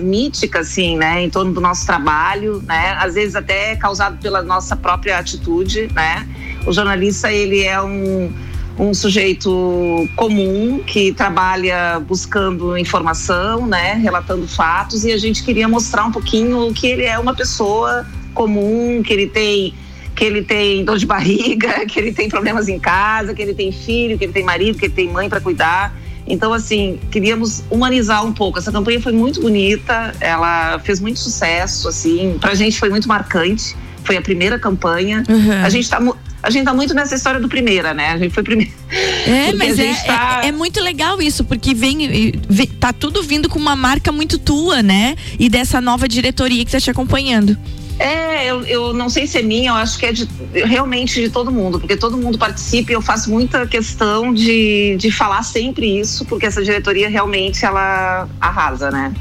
mítica, 0.00 0.60
assim, 0.60 0.96
né? 0.96 1.22
Em 1.22 1.28
torno 1.28 1.52
do 1.52 1.60
nosso 1.60 1.84
trabalho, 1.84 2.62
né? 2.66 2.96
Às 2.98 3.14
vezes 3.14 3.36
até 3.36 3.76
causado 3.76 4.18
pela 4.18 4.42
nossa 4.42 4.74
própria 4.74 5.18
atitude, 5.18 5.90
né? 5.94 6.26
O 6.66 6.72
jornalista, 6.72 7.30
ele 7.30 7.64
é 7.64 7.80
um 7.82 8.32
um 8.78 8.92
sujeito 8.92 10.08
comum 10.16 10.80
que 10.84 11.12
trabalha 11.12 12.00
buscando 12.00 12.76
informação, 12.76 13.66
né, 13.66 13.94
relatando 13.94 14.48
fatos 14.48 15.04
e 15.04 15.12
a 15.12 15.16
gente 15.16 15.44
queria 15.44 15.68
mostrar 15.68 16.04
um 16.04 16.12
pouquinho 16.12 16.72
que 16.72 16.86
ele 16.86 17.04
é 17.04 17.18
uma 17.18 17.34
pessoa 17.34 18.06
comum, 18.32 19.02
que 19.02 19.12
ele 19.12 19.28
tem 19.28 19.74
que 20.14 20.24
ele 20.24 20.42
tem 20.42 20.84
dor 20.84 20.96
de 20.96 21.06
barriga, 21.06 21.84
que 21.86 21.98
ele 21.98 22.12
tem 22.12 22.28
problemas 22.28 22.68
em 22.68 22.78
casa, 22.78 23.34
que 23.34 23.42
ele 23.42 23.52
tem 23.52 23.72
filho, 23.72 24.16
que 24.16 24.24
ele 24.24 24.32
tem 24.32 24.44
marido, 24.44 24.78
que 24.78 24.86
ele 24.86 24.94
tem 24.94 25.08
mãe 25.08 25.28
para 25.28 25.40
cuidar. 25.40 25.92
Então, 26.26 26.52
assim, 26.52 26.98
queríamos 27.10 27.64
humanizar 27.68 28.24
um 28.24 28.32
pouco. 28.32 28.58
Essa 28.58 28.72
campanha 28.72 29.00
foi 29.00 29.12
muito 29.12 29.40
bonita, 29.40 30.14
ela 30.20 30.78
fez 30.78 31.00
muito 31.00 31.18
sucesso, 31.18 31.88
assim, 31.88 32.36
pra 32.40 32.54
gente 32.54 32.78
foi 32.78 32.88
muito 32.88 33.08
marcante. 33.08 33.76
Foi 34.04 34.16
a 34.16 34.22
primeira 34.22 34.58
campanha. 34.58 35.24
Uhum. 35.28 35.64
A 35.64 35.68
gente 35.68 35.84
está 35.84 35.98
a 36.44 36.50
gente 36.50 36.64
tá 36.64 36.74
muito 36.74 36.92
nessa 36.92 37.14
história 37.14 37.40
do 37.40 37.48
primeira, 37.48 37.94
né? 37.94 38.10
A 38.10 38.18
gente 38.18 38.32
foi 38.32 38.42
primeiro. 38.42 38.72
É, 39.26 39.52
mas 39.54 39.78
é, 39.78 39.94
tá... 40.06 40.42
é, 40.44 40.48
é, 40.48 40.52
muito 40.52 40.80
legal 40.80 41.20
isso, 41.20 41.44
porque 41.44 41.74
vem, 41.74 42.32
vem, 42.48 42.66
tá 42.66 42.92
tudo 42.92 43.22
vindo 43.22 43.48
com 43.48 43.58
uma 43.58 43.74
marca 43.74 44.12
muito 44.12 44.38
tua, 44.38 44.82
né? 44.82 45.16
E 45.38 45.48
dessa 45.48 45.80
nova 45.80 46.06
diretoria 46.06 46.62
que 46.64 46.70
tá 46.70 46.78
te 46.78 46.90
acompanhando. 46.90 47.56
É, 47.98 48.44
eu, 48.50 48.64
eu 48.64 48.92
não 48.92 49.08
sei 49.08 49.26
se 49.26 49.38
é 49.38 49.42
minha, 49.42 49.70
eu 49.70 49.74
acho 49.74 49.98
que 49.98 50.06
é 50.06 50.12
de, 50.12 50.28
realmente 50.64 51.20
de 51.20 51.30
todo 51.30 51.50
mundo, 51.50 51.80
porque 51.80 51.96
todo 51.96 52.18
mundo 52.18 52.36
participa 52.36 52.92
e 52.92 52.94
eu 52.94 53.00
faço 53.00 53.30
muita 53.30 53.66
questão 53.66 54.34
de, 54.34 54.96
de 54.98 55.10
falar 55.10 55.42
sempre 55.42 56.00
isso, 56.00 56.24
porque 56.24 56.44
essa 56.44 56.62
diretoria 56.62 57.08
realmente 57.08 57.64
ela 57.64 58.28
arrasa, 58.40 58.90
né? 58.90 59.14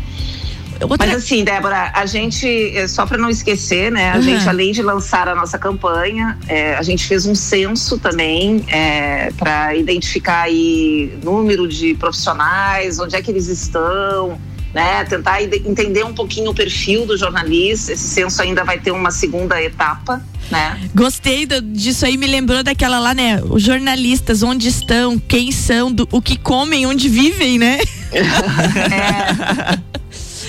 Outra... 0.84 1.08
Mas 1.08 1.16
assim, 1.16 1.44
Débora, 1.44 1.92
a 1.94 2.06
gente, 2.06 2.76
é, 2.76 2.88
só 2.88 3.06
para 3.06 3.18
não 3.18 3.30
esquecer, 3.30 3.92
né? 3.92 4.12
A 4.12 4.16
uhum. 4.16 4.22
gente, 4.22 4.48
além 4.48 4.72
de 4.72 4.82
lançar 4.82 5.28
a 5.28 5.36
nossa 5.36 5.58
campanha, 5.58 6.38
é, 6.48 6.76
a 6.76 6.82
gente 6.82 7.06
fez 7.06 7.26
um 7.26 7.36
censo 7.36 7.98
também 7.98 8.64
é, 8.68 9.32
para 9.38 9.76
identificar 9.76 10.44
aí 10.44 11.18
número 11.24 11.68
de 11.68 11.94
profissionais, 11.96 13.00
onde 13.00 13.16
é 13.16 13.22
que 13.22 13.32
eles 13.32 13.48
estão, 13.48 14.40
né? 14.74 15.04
Tentar 15.06 15.42
entender 15.44 16.04
um 16.04 16.14
pouquinho 16.14 16.52
o 16.52 16.56
perfil 16.56 17.06
do 17.06 17.16
jornalista. 17.16 17.94
Esse 17.94 18.08
censo 18.08 18.42
ainda 18.42 18.64
vai 18.64 18.80
ter 18.80 18.92
uma 18.92 19.12
segunda 19.12 19.62
etapa. 19.62 20.22
Né? 20.50 20.90
Gostei 20.94 21.46
do, 21.46 21.62
disso 21.62 22.06
aí, 22.06 22.18
me 22.18 22.28
lembrou 22.28 22.64
daquela 22.64 23.00
lá, 23.00 23.14
né? 23.14 23.42
Os 23.44 23.62
jornalistas, 23.62 24.44
onde 24.44 24.68
estão, 24.68 25.18
quem 25.18 25.52
são, 25.52 25.92
do, 25.92 26.08
o 26.12 26.22
que 26.22 26.38
comem, 26.38 26.86
onde 26.86 27.08
vivem, 27.08 27.58
né? 27.58 27.80
é. 28.12 29.80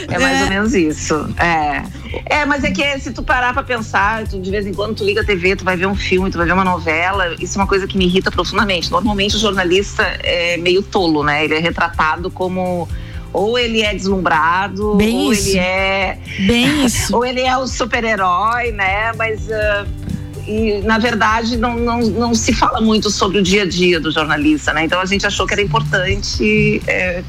É 0.08 0.18
mais 0.18 0.40
é. 0.40 0.44
ou 0.44 0.48
menos 0.48 0.74
isso. 0.74 1.14
É. 1.38 1.82
É, 2.26 2.44
mas 2.44 2.64
é 2.64 2.70
que 2.70 2.98
se 2.98 3.12
tu 3.12 3.22
parar 3.22 3.52
pra 3.52 3.62
pensar, 3.62 4.26
tu, 4.26 4.40
de 4.40 4.50
vez 4.50 4.66
em 4.66 4.72
quando 4.72 4.96
tu 4.96 5.04
liga 5.04 5.22
a 5.22 5.24
TV, 5.24 5.56
tu 5.56 5.64
vai 5.64 5.76
ver 5.76 5.86
um 5.86 5.94
filme, 5.94 6.30
tu 6.30 6.38
vai 6.38 6.46
ver 6.46 6.52
uma 6.52 6.64
novela, 6.64 7.34
isso 7.40 7.58
é 7.58 7.62
uma 7.62 7.68
coisa 7.68 7.86
que 7.86 7.96
me 7.96 8.04
irrita 8.04 8.30
profundamente. 8.30 8.90
Normalmente 8.90 9.36
o 9.36 9.38
jornalista 9.38 10.02
é 10.22 10.56
meio 10.56 10.82
tolo, 10.82 11.22
né? 11.22 11.44
Ele 11.44 11.54
é 11.54 11.58
retratado 11.58 12.30
como 12.30 12.88
ou 13.32 13.58
ele 13.58 13.82
é 13.82 13.92
deslumbrado, 13.92 14.94
Bem 14.94 15.26
ou 15.26 15.32
isso. 15.32 15.48
ele 15.50 15.58
é. 15.58 16.18
Bem 16.46 16.84
isso. 16.86 17.14
ou 17.16 17.24
ele 17.24 17.40
é 17.40 17.56
o 17.56 17.66
super-herói, 17.66 18.70
né? 18.70 19.12
Mas. 19.14 19.46
Uh, 19.48 20.04
e 20.46 20.82
na 20.82 20.98
verdade 20.98 21.56
não, 21.56 21.78
não, 21.78 22.00
não 22.00 22.34
se 22.34 22.52
fala 22.52 22.78
muito 22.78 23.10
sobre 23.10 23.38
o 23.38 23.42
dia 23.42 23.62
a 23.62 23.66
dia 23.66 23.98
do 23.98 24.10
jornalista, 24.10 24.72
né? 24.72 24.84
Então 24.84 25.00
a 25.00 25.06
gente 25.06 25.26
achou 25.26 25.46
que 25.46 25.54
era 25.54 25.62
importante 25.62 26.82
é, 26.86 27.24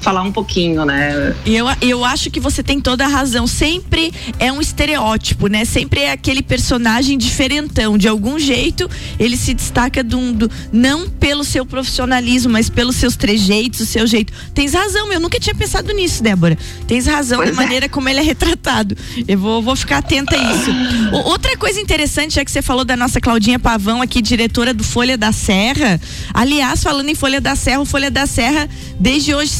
falar 0.00 0.22
um 0.22 0.32
pouquinho, 0.32 0.84
né? 0.84 1.34
E 1.44 1.56
eu, 1.56 1.66
eu 1.80 2.04
acho 2.04 2.30
que 2.30 2.40
você 2.40 2.62
tem 2.62 2.80
toda 2.80 3.04
a 3.04 3.08
razão. 3.08 3.46
Sempre 3.46 4.12
é 4.38 4.52
um 4.52 4.60
estereótipo, 4.60 5.48
né? 5.48 5.64
Sempre 5.64 6.00
é 6.00 6.12
aquele 6.12 6.42
personagem 6.42 7.18
diferentão. 7.18 7.98
De 7.98 8.08
algum 8.08 8.38
jeito, 8.38 8.88
ele 9.18 9.36
se 9.36 9.54
destaca 9.54 10.02
do, 10.02 10.32
do 10.32 10.50
não 10.72 11.08
pelo 11.08 11.44
seu 11.44 11.66
profissionalismo, 11.66 12.52
mas 12.52 12.68
pelos 12.68 12.96
seus 12.96 13.16
trejeitos, 13.16 13.80
o 13.80 13.86
seu 13.86 14.06
jeito. 14.06 14.32
Tens 14.54 14.74
razão, 14.74 15.12
eu 15.12 15.20
nunca 15.20 15.38
tinha 15.38 15.54
pensado 15.54 15.92
nisso, 15.92 16.22
Débora. 16.22 16.56
Tens 16.86 17.06
razão 17.06 17.38
pois 17.38 17.54
da 17.54 17.62
é. 17.62 17.64
maneira 17.64 17.88
como 17.88 18.08
ele 18.08 18.20
é 18.20 18.22
retratado. 18.22 18.96
Eu 19.26 19.38
vou, 19.38 19.62
vou 19.62 19.76
ficar 19.76 19.98
atenta 19.98 20.36
a 20.36 20.54
isso. 20.54 20.70
O, 21.12 21.28
outra 21.28 21.56
coisa 21.56 21.80
interessante, 21.80 22.34
já 22.34 22.44
que 22.44 22.50
você 22.50 22.62
falou 22.62 22.84
da 22.84 22.96
nossa 22.96 23.20
Claudinha 23.20 23.58
Pavão, 23.58 24.00
aqui, 24.00 24.22
diretora 24.22 24.72
do 24.72 24.84
Folha 24.84 25.18
da 25.18 25.32
Serra. 25.32 26.00
Aliás, 26.32 26.82
falando 26.82 27.08
em 27.08 27.14
Folha 27.14 27.40
da 27.40 27.56
Serra, 27.56 27.80
o 27.80 27.84
Folha 27.84 28.10
da 28.10 28.26
Serra, 28.26 28.68
desde 28.98 29.34
hoje 29.34 29.50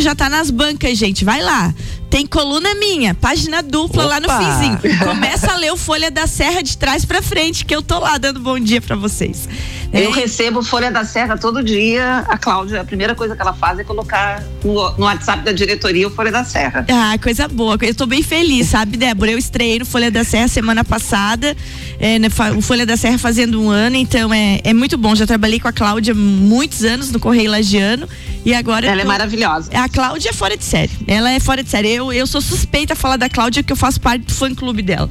já 0.00 0.14
tá 0.14 0.28
nas 0.28 0.50
bancas, 0.50 0.96
gente. 0.96 1.24
Vai 1.24 1.42
lá. 1.42 1.74
Tem 2.08 2.26
coluna 2.26 2.74
minha, 2.76 3.12
página 3.14 3.60
dupla 3.62 4.04
Opa. 4.04 4.14
lá 4.14 4.20
no 4.20 4.28
finzinho. 4.28 4.98
Começa 5.04 5.52
a 5.52 5.56
ler 5.56 5.72
o 5.72 5.76
Folha 5.76 6.10
da 6.10 6.26
Serra 6.26 6.62
de 6.62 6.76
trás 6.78 7.04
para 7.04 7.20
frente, 7.20 7.64
que 7.64 7.74
eu 7.74 7.82
tô 7.82 7.98
lá 7.98 8.16
dando 8.18 8.38
bom 8.38 8.58
dia 8.58 8.80
para 8.80 8.94
vocês. 8.94 9.48
Eu 9.94 10.10
recebo 10.10 10.62
Folha 10.62 10.90
da 10.90 11.04
Serra 11.04 11.38
todo 11.38 11.62
dia. 11.62 12.24
A 12.28 12.36
Cláudia, 12.36 12.80
a 12.80 12.84
primeira 12.84 13.14
coisa 13.14 13.36
que 13.36 13.40
ela 13.40 13.52
faz 13.52 13.78
é 13.78 13.84
colocar 13.84 14.42
no, 14.64 14.90
no 14.96 15.04
WhatsApp 15.04 15.44
da 15.44 15.52
diretoria 15.52 16.08
o 16.08 16.10
Folha 16.10 16.32
da 16.32 16.44
Serra. 16.44 16.84
Ah, 16.90 17.16
coisa 17.18 17.46
boa. 17.46 17.78
Eu 17.80 17.94
tô 17.94 18.04
bem 18.04 18.22
feliz, 18.22 18.68
sabe, 18.68 18.96
Débora? 18.96 19.30
Eu 19.30 19.38
estreiei 19.38 19.78
no 19.78 19.86
Folha 19.86 20.10
da 20.10 20.24
Serra 20.24 20.48
semana 20.48 20.84
passada, 20.84 21.56
é, 22.00 22.18
né, 22.18 22.28
o 22.56 22.60
Folha 22.60 22.84
da 22.84 22.96
Serra 22.96 23.18
fazendo 23.18 23.60
um 23.62 23.70
ano, 23.70 23.96
então 23.96 24.34
é, 24.34 24.60
é 24.64 24.74
muito 24.74 24.98
bom. 24.98 25.14
Já 25.14 25.26
trabalhei 25.26 25.60
com 25.60 25.68
a 25.68 25.72
Cláudia 25.72 26.14
muitos 26.14 26.82
anos 26.84 27.12
no 27.12 27.20
Correio 27.20 27.50
Lagiano 27.50 28.08
e 28.44 28.52
agora. 28.52 28.86
Ela 28.86 28.96
é 28.96 28.98
tô... 28.98 29.02
é 29.02 29.12
maravilhosa. 29.12 29.70
A 29.74 29.88
Cláudia 29.88 30.30
é 30.30 30.32
fora 30.32 30.56
de 30.56 30.64
série. 30.64 30.90
Ela 31.06 31.30
é 31.30 31.38
fora 31.38 31.62
de 31.62 31.70
série. 31.70 31.90
Eu, 31.90 32.12
eu 32.12 32.26
sou 32.26 32.40
suspeita 32.40 32.94
a 32.94 32.96
falar 32.96 33.16
da 33.16 33.28
Cláudia, 33.28 33.62
que 33.62 33.72
eu 33.72 33.76
faço 33.76 34.00
parte 34.00 34.26
do 34.26 34.32
fã 34.32 34.52
clube 34.54 34.82
dela. 34.82 35.08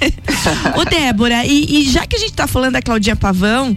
Ô, 0.76 0.84
Débora, 0.84 1.44
e, 1.44 1.80
e 1.80 1.90
já 1.90 2.06
que 2.06 2.16
a 2.16 2.18
gente 2.18 2.32
tá 2.32 2.46
falando 2.46 2.72
da 2.72 2.82
Claudinha 2.82 3.16
Pavão, 3.16 3.76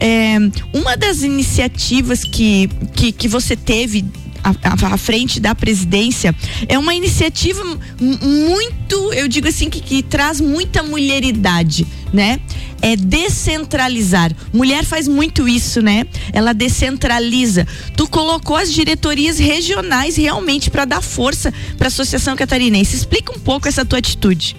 é, 0.00 0.36
uma 0.72 0.96
das 0.96 1.22
iniciativas 1.22 2.24
que, 2.24 2.68
que, 2.94 3.12
que 3.12 3.28
você 3.28 3.56
teve 3.56 4.04
à, 4.42 4.96
frente 4.96 5.40
da 5.40 5.54
presidência 5.54 6.34
é 6.68 6.78
uma 6.78 6.94
iniciativa 6.94 7.62
muito, 8.00 9.12
eu 9.12 9.28
digo 9.28 9.48
assim, 9.48 9.68
que, 9.68 9.80
que 9.80 10.02
traz 10.02 10.40
muita 10.40 10.82
mulheridade, 10.82 11.86
né? 12.12 12.40
É 12.80 12.94
descentralizar. 12.94 14.32
Mulher 14.52 14.84
faz 14.84 15.08
muito 15.08 15.48
isso, 15.48 15.82
né? 15.82 16.06
Ela 16.32 16.52
descentraliza. 16.52 17.66
Tu 17.96 18.08
colocou 18.08 18.56
as 18.56 18.72
diretorias 18.72 19.38
regionais 19.38 20.16
realmente 20.16 20.70
para 20.70 20.84
dar 20.84 21.02
força 21.02 21.52
para 21.76 21.88
a 21.88 21.88
Associação 21.88 22.36
Catarinense. 22.36 22.96
Explica 22.96 23.32
um 23.32 23.40
pouco 23.40 23.66
essa 23.66 23.84
tua 23.84 23.98
atitude. 23.98 24.56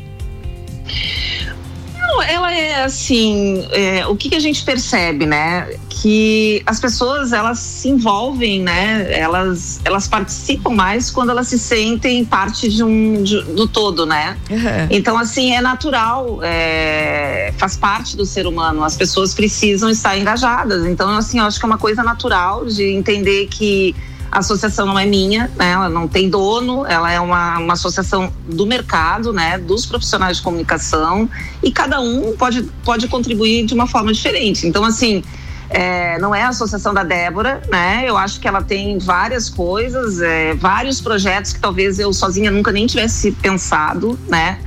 Não, 2.09 2.23
ela 2.23 2.51
é 2.51 2.83
assim, 2.83 3.67
é, 3.71 4.05
o 4.07 4.15
que, 4.15 4.29
que 4.29 4.35
a 4.35 4.39
gente 4.39 4.63
percebe, 4.63 5.27
né? 5.27 5.69
Que 5.89 6.63
as 6.65 6.79
pessoas 6.79 7.31
elas 7.31 7.59
se 7.59 7.87
envolvem, 7.87 8.61
né? 8.61 9.07
Elas, 9.11 9.79
elas 9.85 10.07
participam 10.07 10.71
mais 10.71 11.11
quando 11.11 11.29
elas 11.29 11.47
se 11.47 11.59
sentem 11.59 12.25
parte 12.25 12.67
de 12.67 12.83
um 12.83 13.21
de, 13.21 13.43
do 13.53 13.67
todo, 13.67 14.07
né? 14.07 14.35
Uhum. 14.49 14.87
Então 14.89 15.17
assim 15.19 15.53
é 15.53 15.61
natural, 15.61 16.39
é, 16.41 17.53
faz 17.57 17.77
parte 17.77 18.17
do 18.17 18.25
ser 18.25 18.47
humano. 18.47 18.83
As 18.83 18.97
pessoas 18.97 19.35
precisam 19.35 19.89
estar 19.89 20.17
engajadas. 20.17 20.85
Então 20.87 21.09
assim, 21.15 21.37
eu 21.37 21.45
acho 21.45 21.59
que 21.59 21.65
é 21.65 21.67
uma 21.67 21.77
coisa 21.77 22.01
natural 22.01 22.65
de 22.65 22.85
entender 22.85 23.47
que 23.47 23.95
a 24.31 24.39
associação 24.39 24.85
não 24.85 24.97
é 24.97 25.05
minha, 25.05 25.49
né? 25.55 25.71
ela 25.71 25.89
não 25.89 26.07
tem 26.07 26.29
dono, 26.29 26.85
ela 26.85 27.11
é 27.11 27.19
uma, 27.19 27.57
uma 27.57 27.73
associação 27.73 28.31
do 28.47 28.65
mercado, 28.65 29.33
né? 29.33 29.57
dos 29.57 29.85
profissionais 29.85 30.37
de 30.37 30.43
comunicação 30.43 31.29
e 31.63 31.71
cada 31.71 31.99
um 31.99 32.35
pode, 32.37 32.63
pode 32.83 33.07
contribuir 33.07 33.65
de 33.65 33.73
uma 33.73 33.87
forma 33.87 34.13
diferente. 34.13 34.67
Então, 34.67 34.83
assim, 34.83 35.23
é, 35.69 36.17
não 36.19 36.33
é 36.33 36.43
a 36.43 36.49
associação 36.49 36.93
da 36.93 37.03
Débora, 37.03 37.61
né? 37.69 38.03
Eu 38.07 38.17
acho 38.17 38.39
que 38.39 38.47
ela 38.47 38.61
tem 38.61 38.97
várias 38.97 39.49
coisas, 39.49 40.19
é, 40.19 40.55
vários 40.55 40.99
projetos 40.99 41.53
que 41.53 41.59
talvez 41.59 41.99
eu 41.99 42.11
sozinha 42.11 42.49
nunca 42.49 42.71
nem 42.71 42.87
tivesse 42.87 43.31
pensado, 43.31 44.17
né? 44.27 44.59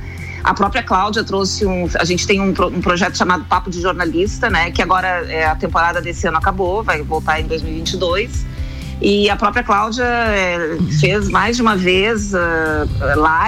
A 0.43 0.53
própria 0.53 0.81
Cláudia 0.81 1.23
trouxe 1.23 1.65
um. 1.65 1.89
A 1.99 2.05
gente 2.05 2.25
tem 2.25 2.41
um, 2.41 2.49
um 2.49 2.81
projeto 2.81 3.17
chamado 3.17 3.45
Papo 3.45 3.69
de 3.69 3.81
Jornalista, 3.81 4.49
né? 4.49 4.71
Que 4.71 4.81
agora 4.81 5.07
é, 5.29 5.45
a 5.45 5.55
temporada 5.55 6.01
desse 6.01 6.27
ano 6.27 6.37
acabou, 6.37 6.83
vai 6.83 7.01
voltar 7.01 7.39
em 7.39 7.47
2022. 7.47 8.52
E 9.03 9.29
a 9.29 9.35
própria 9.35 9.61
Cláudia 9.61 10.05
é, 10.05 10.77
fez 11.01 11.27
mais 11.27 11.57
de 11.57 11.61
uma 11.61 11.75
vez 11.75 12.33
uh, 12.33 12.37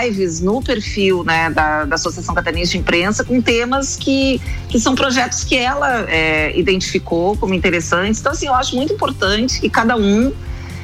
lives 0.03 0.41
no 0.41 0.61
perfil 0.61 1.23
né, 1.23 1.49
da, 1.49 1.85
da, 1.85 1.95
Associação 1.95 2.35
Catarinense 2.35 2.71
de 2.71 2.79
Imprensa 2.79 3.23
com 3.23 3.41
temas 3.41 3.95
que, 3.95 4.41
que 4.67 4.77
são 4.77 4.95
projetos 4.95 5.45
que 5.45 5.55
ela 5.55 6.01
é, 6.09 6.51
identificou 6.59 7.37
como 7.37 7.53
interessantes. 7.53 8.19
Então, 8.19 8.33
assim, 8.33 8.47
eu 8.47 8.53
acho 8.53 8.75
muito 8.75 8.91
importante 8.91 9.61
que 9.61 9.69
cada 9.69 9.95
um 9.95 10.33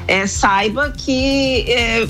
é, 0.06 0.26
saiba 0.26 0.90
que 0.90 1.64
é, 1.68 2.08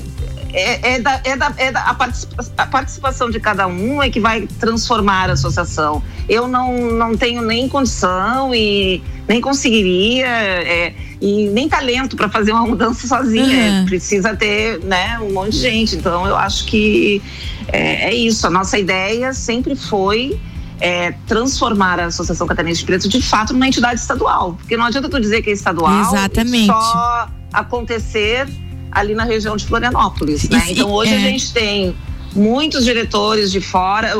é, 0.53 0.93
é, 0.93 0.99
da, 0.99 1.21
é, 1.23 1.35
da, 1.35 1.53
é 1.57 1.71
da, 1.71 1.81
a, 1.81 1.93
participa, 1.95 2.45
a, 2.57 2.67
participação 2.67 3.29
de 3.29 3.39
cada 3.39 3.67
um 3.67 4.01
é 4.01 4.09
que 4.09 4.19
vai 4.19 4.47
transformar 4.59 5.29
a 5.29 5.33
associação. 5.33 6.03
Eu 6.29 6.47
não, 6.47 6.91
não 6.91 7.17
tenho 7.17 7.41
nem 7.41 7.67
condição 7.67 8.53
e 8.53 9.01
nem 9.27 9.41
conseguiria. 9.41 10.27
É, 10.27 10.93
e 11.19 11.47
nem 11.47 11.69
talento 11.69 12.17
para 12.17 12.27
fazer 12.27 12.51
uma 12.51 12.67
mudança 12.67 13.07
sozinha. 13.07 13.79
Uhum. 13.79 13.85
Precisa 13.85 14.35
ter 14.35 14.79
né, 14.83 15.17
um 15.19 15.31
monte 15.31 15.51
de 15.51 15.59
gente. 15.59 15.95
Então, 15.95 16.27
eu 16.27 16.35
acho 16.35 16.65
que 16.65 17.21
é, 17.69 18.09
é 18.09 18.13
isso. 18.13 18.45
A 18.45 18.49
nossa 18.49 18.77
ideia 18.77 19.33
sempre 19.33 19.73
foi 19.73 20.37
é, 20.81 21.13
transformar 21.25 21.97
a 21.97 22.07
Associação 22.07 22.45
Catarinense 22.45 22.81
de 22.81 22.85
Preto 22.85 23.07
de 23.07 23.21
fato 23.21 23.53
numa 23.53 23.67
entidade 23.67 24.01
estadual. 24.01 24.55
Porque 24.55 24.75
não 24.75 24.85
adianta 24.85 25.07
tu 25.07 25.19
dizer 25.19 25.41
que 25.41 25.49
é 25.49 25.53
estadual 25.53 26.01
Exatamente. 26.01 26.67
só 26.67 27.29
acontecer 27.53 28.47
ali 28.91 29.13
na 29.13 29.23
região 29.23 29.55
de 29.55 29.65
Florianópolis. 29.65 30.49
Né? 30.49 30.63
Então, 30.69 30.91
hoje 30.91 31.13
é. 31.13 31.17
a 31.17 31.19
gente 31.19 31.53
tem 31.53 31.95
muitos 32.35 32.83
diretores 32.83 33.51
de 33.51 33.61
fora. 33.61 34.13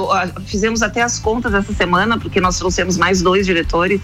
Fizemos 0.45 0.81
até 0.81 1.01
as 1.01 1.19
contas 1.19 1.53
essa 1.53 1.73
semana, 1.73 2.17
porque 2.17 2.39
nós 2.39 2.57
trouxemos 2.57 2.97
mais 2.97 3.21
dois 3.21 3.45
diretores 3.45 4.01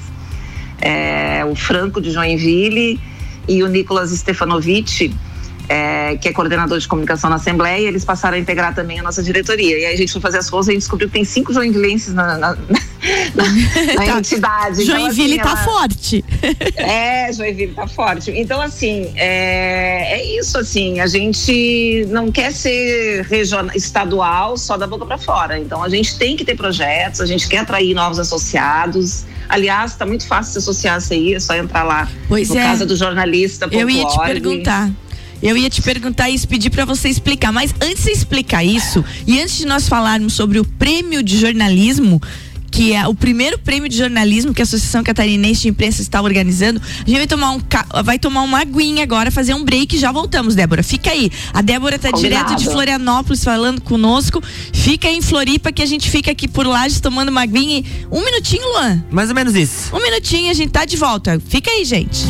é, 0.81 1.43
o 1.45 1.55
Franco 1.55 2.01
de 2.01 2.12
Joinville 2.12 3.00
e 3.48 3.63
o 3.63 3.67
Nicolas 3.67 4.12
Stefanovic, 4.12 5.13
é, 5.69 6.17
que 6.17 6.27
é 6.27 6.33
coordenador 6.33 6.79
de 6.79 6.88
comunicação 6.88 7.29
na 7.29 7.35
Assembleia, 7.35 7.88
eles 7.88 8.03
passaram 8.03 8.35
a 8.35 8.39
integrar 8.39 8.73
também 8.73 8.99
a 8.99 9.03
nossa 9.03 9.21
diretoria. 9.21 9.77
E 9.77 9.85
aí 9.85 9.93
a 9.93 9.97
gente 9.97 10.11
foi 10.11 10.19
fazer 10.19 10.39
as 10.39 10.49
coisas 10.49 10.67
e 10.67 10.71
a 10.71 10.73
gente 10.73 10.81
descobriu 10.81 11.07
que 11.07 11.13
tem 11.13 11.23
cinco 11.23 11.53
joinvilenses 11.53 12.11
na, 12.11 12.38
na, 12.39 12.55
na, 13.35 13.43
na 13.95 14.05
tá. 14.05 14.17
entidade. 14.17 14.83
Joinville 14.83 15.35
então, 15.35 15.53
assim, 15.53 15.55
tá 15.55 15.61
ela... 15.61 15.79
forte. 15.79 16.25
É, 16.75 17.31
Joinville 17.31 17.73
tá 17.73 17.88
forte. 17.88 18.31
Então, 18.31 18.59
assim, 18.59 19.11
é, 19.15 20.19
é 20.19 20.39
isso, 20.39 20.57
assim, 20.57 20.99
a 20.99 21.07
gente 21.07 22.05
não 22.09 22.31
quer 22.31 22.51
ser 22.51 23.23
regional, 23.25 23.75
estadual 23.75 24.57
só 24.57 24.75
da 24.75 24.88
boca 24.88 25.05
para 25.05 25.19
fora. 25.19 25.59
Então, 25.59 25.83
a 25.83 25.89
gente 25.89 26.17
tem 26.17 26.35
que 26.35 26.43
ter 26.43 26.55
projetos, 26.55 27.21
a 27.21 27.25
gente 27.27 27.47
quer 27.47 27.59
atrair 27.59 27.93
novos 27.93 28.17
associados, 28.17 29.25
Aliás, 29.49 29.93
está 29.93 30.05
muito 30.05 30.27
fácil 30.27 30.53
se 30.53 30.59
associar 30.59 30.99
a 31.01 31.13
aí, 31.13 31.33
é 31.33 31.39
só 31.39 31.55
entrar 31.55 31.81
lá 31.81 32.07
pois 32.27 32.49
no 32.49 32.57
é. 32.57 32.61
Casa 32.63 32.85
do 32.85 32.95
Jornalista. 32.95 33.67
Eu 33.71 33.89
ia 33.89 34.05
te 34.05 34.19
perguntar. 34.19 34.91
Eu 35.41 35.55
ia 35.55 35.69
te 35.69 35.81
perguntar 35.81 36.29
isso, 36.29 36.48
pedir 36.48 36.69
para 36.69 36.86
você 36.86 37.10
explicar. 37.10 37.51
Mas 37.51 37.74
antes 37.81 37.98
de 37.98 38.03
você 38.03 38.12
explicar 38.12 38.63
isso, 38.63 39.03
e 39.25 39.39
antes 39.39 39.58
de 39.58 39.65
nós 39.65 39.88
falarmos 39.88 40.34
sobre 40.34 40.60
o 40.60 40.65
prêmio 40.65 41.24
de 41.24 41.38
jornalismo, 41.38 42.22
que 42.69 42.93
é 42.93 43.08
o 43.08 43.13
primeiro 43.13 43.58
prêmio 43.60 43.89
de 43.89 43.98
jornalismo 43.98 44.53
que 44.53 44.62
a 44.62 44.63
Associação 44.63 45.03
Catarinense 45.03 45.62
de 45.62 45.69
Imprensa 45.69 46.01
está 46.01 46.22
organizando. 46.22 46.79
A 46.79 47.10
gente 47.10 47.17
vai 47.17 47.27
tomar, 47.27 47.51
um, 47.51 47.62
vai 48.03 48.19
tomar 48.19 48.41
uma 48.41 48.62
aguinha 48.62 49.03
agora, 49.03 49.31
fazer 49.31 49.53
um 49.53 49.63
break 49.63 49.96
e 49.96 50.00
já 50.00 50.12
voltamos, 50.12 50.55
Débora. 50.55 50.84
Fica 50.84 51.12
aí. 51.12 51.31
A 51.53 51.62
Débora 51.62 51.96
está 51.96 52.12
direto 52.12 52.55
de 52.55 52.65
Florianópolis 52.65 53.43
falando 53.43 53.81
conosco. 53.81 54.41
Fica 54.74 55.08
aí 55.08 55.17
em 55.17 55.22
Floripa 55.22 55.72
que 55.72 55.81
a 55.81 55.86
gente 55.86 56.10
fica 56.10 56.31
aqui 56.31 56.48
por 56.48 56.65
lá 56.65 56.88
tomando 57.01 57.29
uma 57.29 57.41
aguinha. 57.41 57.84
Um 58.12 58.24
minutinho, 58.24 58.65
Luan. 58.74 59.03
Mais 59.12 59.29
ou 59.29 59.36
menos 59.36 59.55
isso. 59.55 59.96
Um 59.96 60.01
minutinho, 60.01 60.50
a 60.50 60.53
gente 60.53 60.69
tá 60.69 60.86
de 60.86 60.96
volta. 60.96 61.41
Fica 61.50 61.69
aí, 61.72 61.84
gente. 61.84 62.25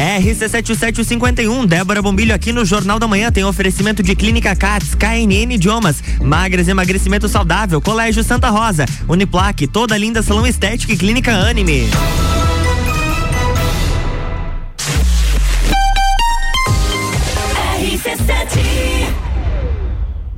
RC7751, 0.00 1.66
Débora 1.66 2.00
Bombilho 2.00 2.34
aqui 2.34 2.52
no 2.52 2.64
Jornal 2.64 2.98
da 2.98 3.06
Manhã 3.06 3.30
tem 3.30 3.44
oferecimento 3.44 4.02
de 4.02 4.16
Clínica 4.16 4.56
CATS, 4.56 4.94
KNN 4.94 5.52
Idiomas, 5.52 6.02
Magras 6.22 6.68
Emagrecimento 6.68 7.28
Saudável, 7.28 7.82
Colégio 7.82 8.24
Santa 8.24 8.48
Rosa, 8.48 8.86
Uniplaque, 9.06 9.66
toda 9.66 9.98
linda 9.98 10.22
salão 10.22 10.46
estética 10.46 10.94
e 10.94 10.96
Clínica 10.96 11.32
Anime. 11.32 11.86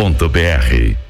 mebbrasil.com.br 0.00 1.09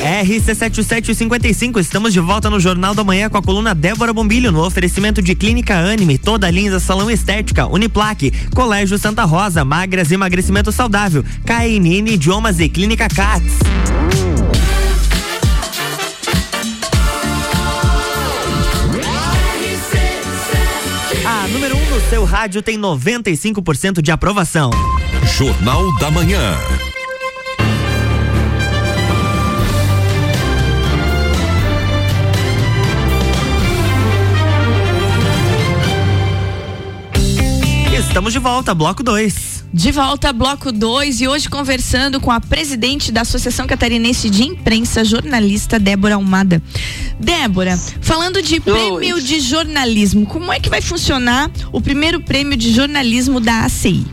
RC7755, 0.00 1.80
estamos 1.80 2.12
de 2.12 2.20
volta 2.20 2.50
no 2.50 2.58
Jornal 2.58 2.94
da 2.94 3.04
Manhã 3.04 3.28
com 3.28 3.38
a 3.38 3.42
coluna 3.42 3.74
Débora 3.74 4.12
Bombilho, 4.12 4.50
no 4.50 4.64
oferecimento 4.64 5.22
de 5.22 5.34
Clínica 5.34 5.76
Anime, 5.76 6.18
toda 6.18 6.50
linda 6.50 6.80
salão 6.80 7.10
estética, 7.10 7.66
Uniplaque, 7.66 8.32
Colégio 8.54 8.98
Santa 8.98 9.24
Rosa, 9.24 9.64
Magras 9.64 10.10
Emagrecimento 10.10 10.72
Saudável, 10.72 11.24
KNN 11.44 12.10
Idiomas 12.10 12.60
e 12.60 12.68
Clínica 12.68 13.08
Cats. 13.08 13.58
A 21.24 21.48
número 21.48 21.76
1 21.76 21.78
um 21.78 21.90
no 21.90 22.00
seu 22.08 22.24
rádio 22.24 22.60
tem 22.60 22.78
95% 22.78 24.02
de 24.02 24.10
aprovação. 24.10 24.70
Jornal 25.38 25.96
da 25.98 26.10
Manhã. 26.10 26.56
Estamos 38.20 38.34
de 38.34 38.38
volta, 38.38 38.74
bloco 38.74 39.02
2. 39.02 39.64
De 39.72 39.90
volta, 39.90 40.30
bloco 40.30 40.70
2, 40.70 41.22
e 41.22 41.26
hoje 41.26 41.48
conversando 41.48 42.20
com 42.20 42.30
a 42.30 42.38
presidente 42.38 43.10
da 43.10 43.22
Associação 43.22 43.66
Catarinense 43.66 44.28
de 44.28 44.42
Imprensa, 44.42 45.02
jornalista 45.06 45.78
Débora 45.78 46.16
Almada. 46.16 46.62
Débora, 47.18 47.78
falando 48.02 48.42
de 48.42 48.60
prêmio 48.60 49.22
de 49.22 49.40
jornalismo, 49.40 50.26
como 50.26 50.52
é 50.52 50.60
que 50.60 50.68
vai 50.68 50.82
funcionar 50.82 51.50
o 51.72 51.80
primeiro 51.80 52.20
prêmio 52.20 52.58
de 52.58 52.70
jornalismo 52.74 53.40
da 53.40 53.64
ACI? 53.64 54.04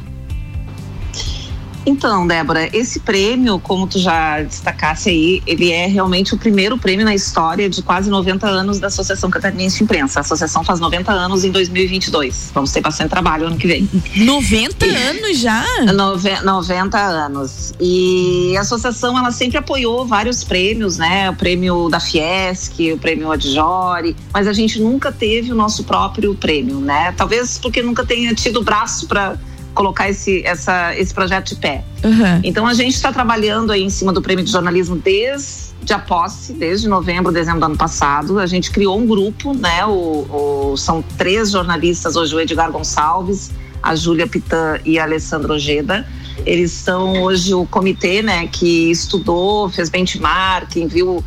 Então, 1.87 2.27
Débora, 2.27 2.69
esse 2.75 2.99
prêmio, 2.99 3.57
como 3.59 3.87
tu 3.87 3.97
já 3.97 4.43
destacasse 4.43 5.09
aí, 5.09 5.41
ele 5.47 5.71
é 5.71 5.87
realmente 5.87 6.35
o 6.35 6.37
primeiro 6.37 6.77
prêmio 6.77 7.05
na 7.05 7.15
história 7.15 7.69
de 7.69 7.81
quase 7.81 8.09
90 8.09 8.45
anos 8.45 8.77
da 8.77 8.87
Associação 8.87 9.29
Catarinense 9.29 9.77
de 9.77 9.83
Imprensa. 9.85 10.19
A 10.19 10.21
associação 10.21 10.65
faz 10.65 10.81
90 10.81 11.09
anos 11.13 11.45
em 11.45 11.49
2022. 11.49 12.51
Vamos 12.53 12.73
ter 12.73 12.81
bastante 12.81 13.09
trabalho 13.09 13.47
ano 13.47 13.55
que 13.55 13.65
vem. 13.65 13.89
90 14.17 14.85
e, 14.85 14.95
anos 14.95 15.39
já? 15.39 15.63
Nove, 15.95 16.29
90 16.43 16.99
anos. 16.99 17.73
E 17.79 18.53
a 18.57 18.61
associação, 18.61 19.17
ela 19.17 19.31
sempre 19.31 19.57
apoiou 19.57 20.05
vários 20.05 20.43
prêmios, 20.43 20.97
né? 20.97 21.29
O 21.29 21.35
prêmio 21.37 21.87
da 21.87 22.01
Fiesc, 22.01 22.91
o 22.91 22.97
prêmio 22.97 23.31
Adjore, 23.31 24.13
mas 24.33 24.45
a 24.45 24.51
gente 24.51 24.77
nunca 24.81 25.09
teve 25.09 25.53
o 25.53 25.55
nosso 25.55 25.85
próprio 25.85 26.35
prêmio, 26.35 26.81
né? 26.81 27.13
Talvez 27.15 27.57
porque 27.57 27.81
nunca 27.81 28.05
tenha 28.05 28.35
tido 28.35 28.61
braço 28.61 29.07
para 29.07 29.37
colocar 29.77 30.09
esse, 30.09 30.43
essa, 30.43 30.97
esse 30.97 31.13
projeto 31.13 31.49
de 31.49 31.55
pé. 31.57 31.83
Uhum. 32.03 32.41
Então 32.43 32.65
a 32.65 32.73
gente 32.73 32.95
está 32.95 33.13
trabalhando 33.13 33.71
aí 33.71 33.83
em 33.83 33.91
cima 33.91 34.11
do 34.11 34.23
prêmio 34.23 34.43
de 34.43 34.51
jornalismo 34.51 34.95
desde 34.95 35.93
a 35.93 35.99
posse, 35.99 36.51
desde 36.51 36.87
novembro, 36.87 37.31
dezembro 37.31 37.59
do 37.59 37.65
ano 37.67 37.77
passado. 37.77 38.39
A 38.39 38.47
gente 38.47 38.71
criou 38.71 38.97
um 38.97 39.05
grupo, 39.05 39.53
né? 39.53 39.85
O, 39.85 40.71
o 40.71 40.77
são 40.77 41.03
três 41.15 41.51
jornalistas 41.51 42.15
hoje, 42.15 42.35
o 42.35 42.39
Edgar 42.39 42.71
Gonçalves, 42.71 43.51
a 43.83 43.95
Júlia 43.95 44.25
Pitã 44.25 44.79
e 44.83 44.97
a 44.97 45.03
Alessandro 45.03 45.53
Ojeda. 45.53 46.07
Eles 46.43 46.71
são 46.71 47.21
hoje 47.21 47.53
o 47.53 47.65
comitê, 47.65 48.21
né, 48.21 48.47
que 48.47 48.91
estudou, 48.91 49.69
fez 49.69 49.89
benchmarking, 49.89 50.87
viu 50.87 51.23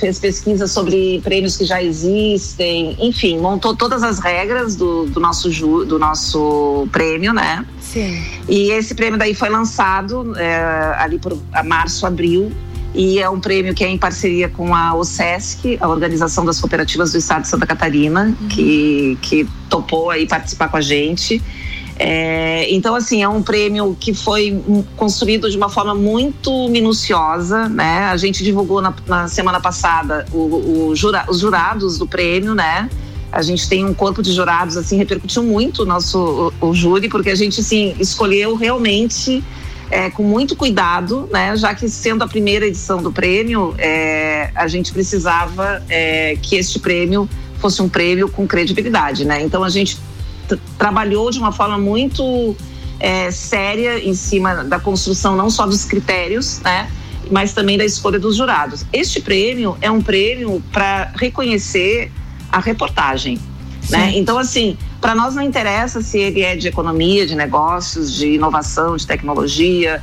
fez 0.00 0.18
pesquisa 0.18 0.66
sobre 0.66 1.20
prêmios 1.22 1.56
que 1.56 1.64
já 1.64 1.82
existem, 1.82 2.96
enfim, 2.98 3.38
montou 3.38 3.76
todas 3.76 4.02
as 4.02 4.18
regras 4.18 4.74
do, 4.74 5.04
do 5.04 5.20
nosso 5.20 5.52
ju, 5.52 5.84
do 5.84 5.98
nosso 5.98 6.88
prêmio, 6.90 7.34
né? 7.34 7.64
Sim. 7.92 8.22
E 8.48 8.70
esse 8.70 8.94
prêmio 8.94 9.18
daí 9.18 9.34
foi 9.34 9.48
lançado 9.48 10.36
é, 10.38 10.94
ali 10.98 11.18
por 11.18 11.36
março, 11.64 12.06
abril, 12.06 12.52
e 12.94 13.18
é 13.18 13.28
um 13.28 13.40
prêmio 13.40 13.74
que 13.74 13.84
é 13.84 13.88
em 13.88 13.98
parceria 13.98 14.48
com 14.48 14.74
a 14.74 14.94
OSESC, 14.94 15.78
a 15.80 15.88
Organização 15.88 16.44
das 16.44 16.60
Cooperativas 16.60 17.12
do 17.12 17.18
Estado 17.18 17.42
de 17.42 17.48
Santa 17.48 17.66
Catarina, 17.66 18.36
uhum. 18.40 18.48
que, 18.48 19.18
que 19.22 19.48
topou 19.68 20.10
aí 20.10 20.26
participar 20.26 20.68
com 20.68 20.76
a 20.76 20.80
gente. 20.80 21.42
É, 22.02 22.66
então, 22.72 22.94
assim, 22.94 23.22
é 23.22 23.28
um 23.28 23.42
prêmio 23.42 23.96
que 23.98 24.14
foi 24.14 24.58
construído 24.96 25.50
de 25.50 25.56
uma 25.56 25.68
forma 25.68 25.94
muito 25.94 26.68
minuciosa, 26.68 27.68
né? 27.68 28.04
A 28.04 28.16
gente 28.16 28.42
divulgou 28.42 28.80
na, 28.80 28.94
na 29.06 29.28
semana 29.28 29.60
passada 29.60 30.24
o, 30.32 30.88
o 30.88 30.96
jura, 30.96 31.26
os 31.28 31.40
jurados 31.40 31.98
do 31.98 32.06
prêmio, 32.06 32.54
né? 32.54 32.88
A 33.32 33.42
gente 33.42 33.68
tem 33.68 33.84
um 33.84 33.94
corpo 33.94 34.22
de 34.22 34.32
jurados, 34.32 34.76
assim, 34.76 34.96
repercutiu 34.96 35.42
muito 35.42 35.82
o 35.82 35.86
nosso 35.86 36.52
o, 36.60 36.68
o 36.68 36.74
júri, 36.74 37.08
porque 37.08 37.30
a 37.30 37.34
gente, 37.34 37.60
assim, 37.60 37.94
escolheu 37.98 38.56
realmente 38.56 39.42
é, 39.90 40.08
com 40.08 40.22
muito 40.22 40.54
cuidado, 40.54 41.28
né? 41.32 41.56
Já 41.56 41.74
que 41.74 41.88
sendo 41.88 42.22
a 42.22 42.28
primeira 42.28 42.66
edição 42.66 43.02
do 43.02 43.12
prêmio, 43.12 43.74
é, 43.78 44.50
a 44.54 44.68
gente 44.68 44.92
precisava 44.92 45.82
é, 45.88 46.36
que 46.40 46.56
este 46.56 46.78
prêmio 46.78 47.28
fosse 47.58 47.82
um 47.82 47.88
prêmio 47.88 48.28
com 48.28 48.46
credibilidade, 48.46 49.24
né? 49.24 49.42
Então 49.42 49.64
a 49.64 49.68
gente 49.68 49.98
trabalhou 50.78 51.30
de 51.30 51.38
uma 51.38 51.52
forma 51.52 51.78
muito 51.78 52.56
é, 52.98 53.30
séria 53.30 53.98
em 53.98 54.14
cima 54.14 54.64
da 54.64 54.78
construção 54.78 55.36
não 55.36 55.50
só 55.50 55.66
dos 55.66 55.84
critérios, 55.84 56.60
né? 56.60 56.90
Mas 57.30 57.52
também 57.52 57.76
da 57.76 57.84
escolha 57.84 58.18
dos 58.18 58.36
jurados. 58.36 58.84
Este 58.92 59.20
prêmio 59.20 59.76
é 59.80 59.90
um 59.90 60.02
prêmio 60.02 60.62
para 60.72 61.12
reconhecer 61.16 62.10
a 62.50 62.60
reportagem, 62.60 63.38
né? 63.88 64.12
Então, 64.14 64.38
assim, 64.38 64.76
para 65.00 65.14
nós 65.14 65.34
não 65.34 65.42
interessa 65.42 66.02
se 66.02 66.18
ele 66.18 66.42
é 66.42 66.54
de 66.54 66.68
economia, 66.68 67.26
de 67.26 67.34
negócios, 67.34 68.14
de 68.14 68.34
inovação, 68.34 68.96
de 68.96 69.06
tecnologia, 69.06 70.02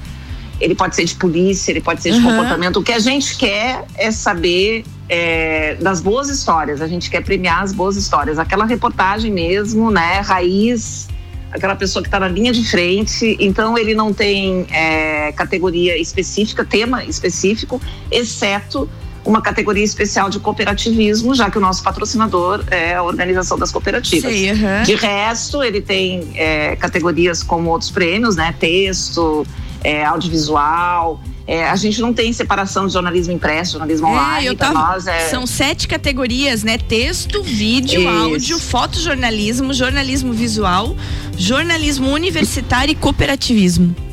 ele 0.59 0.75
pode 0.75 0.95
ser 0.95 1.05
de 1.05 1.15
polícia, 1.15 1.71
ele 1.71 1.81
pode 1.81 2.01
ser 2.01 2.11
de 2.11 2.17
uhum. 2.17 2.25
comportamento. 2.25 2.79
O 2.79 2.83
que 2.83 2.91
a 2.91 2.99
gente 2.99 3.37
quer 3.37 3.85
é 3.95 4.11
saber 4.11 4.83
é, 5.07 5.75
das 5.75 6.01
boas 6.01 6.29
histórias, 6.29 6.81
a 6.81 6.87
gente 6.87 7.09
quer 7.09 7.23
premiar 7.23 7.63
as 7.63 7.71
boas 7.71 7.95
histórias. 7.95 8.39
Aquela 8.39 8.65
reportagem 8.65 9.31
mesmo, 9.31 9.91
né, 9.91 10.19
raiz, 10.21 11.07
aquela 11.51 11.75
pessoa 11.75 12.01
que 12.01 12.07
está 12.07 12.19
na 12.19 12.27
linha 12.27 12.51
de 12.51 12.67
frente. 12.67 13.37
Então, 13.39 13.77
ele 13.77 13.93
não 13.93 14.13
tem 14.13 14.65
é, 14.71 15.31
categoria 15.33 15.97
específica, 15.97 16.65
tema 16.65 17.03
específico, 17.03 17.79
exceto 18.11 18.89
uma 19.27 19.41
categoria 19.41 19.83
especial 19.83 20.29
de 20.29 20.39
cooperativismo, 20.39 21.35
já 21.35 21.51
que 21.51 21.57
o 21.57 21.61
nosso 21.61 21.83
patrocinador 21.83 22.63
é 22.71 22.95
a 22.95 23.03
Organização 23.03 23.59
das 23.59 23.71
Cooperativas. 23.71 24.31
Sim, 24.31 24.51
uhum. 24.51 24.83
De 24.83 24.95
resto, 24.95 25.61
ele 25.61 25.81
tem 25.81 26.31
é, 26.35 26.77
categorias 26.77 27.43
como 27.43 27.69
outros 27.69 27.91
prêmios, 27.91 28.37
né? 28.37 28.55
Texto, 28.57 29.45
é, 29.83 30.05
audiovisual. 30.05 31.19
É, 31.45 31.69
a 31.69 31.75
gente 31.75 31.99
não 31.99 32.13
tem 32.13 32.31
separação 32.31 32.87
de 32.87 32.93
jornalismo 32.93 33.33
impresso, 33.33 33.73
jornalismo 33.73 34.07
é, 34.07 34.11
online. 34.11 34.55
Tava, 34.55 34.73
nós 34.73 35.07
é... 35.07 35.27
São 35.27 35.45
sete 35.45 35.89
categorias, 35.89 36.63
né? 36.63 36.77
Texto, 36.77 37.43
vídeo, 37.43 37.99
Isso. 37.99 38.09
áudio, 38.09 38.59
fotojornalismo, 38.59 39.73
jornalismo 39.73 40.31
visual, 40.31 40.95
jornalismo 41.37 42.09
universitário 42.09 42.93
e 42.93 42.95
cooperativismo. 42.95 44.06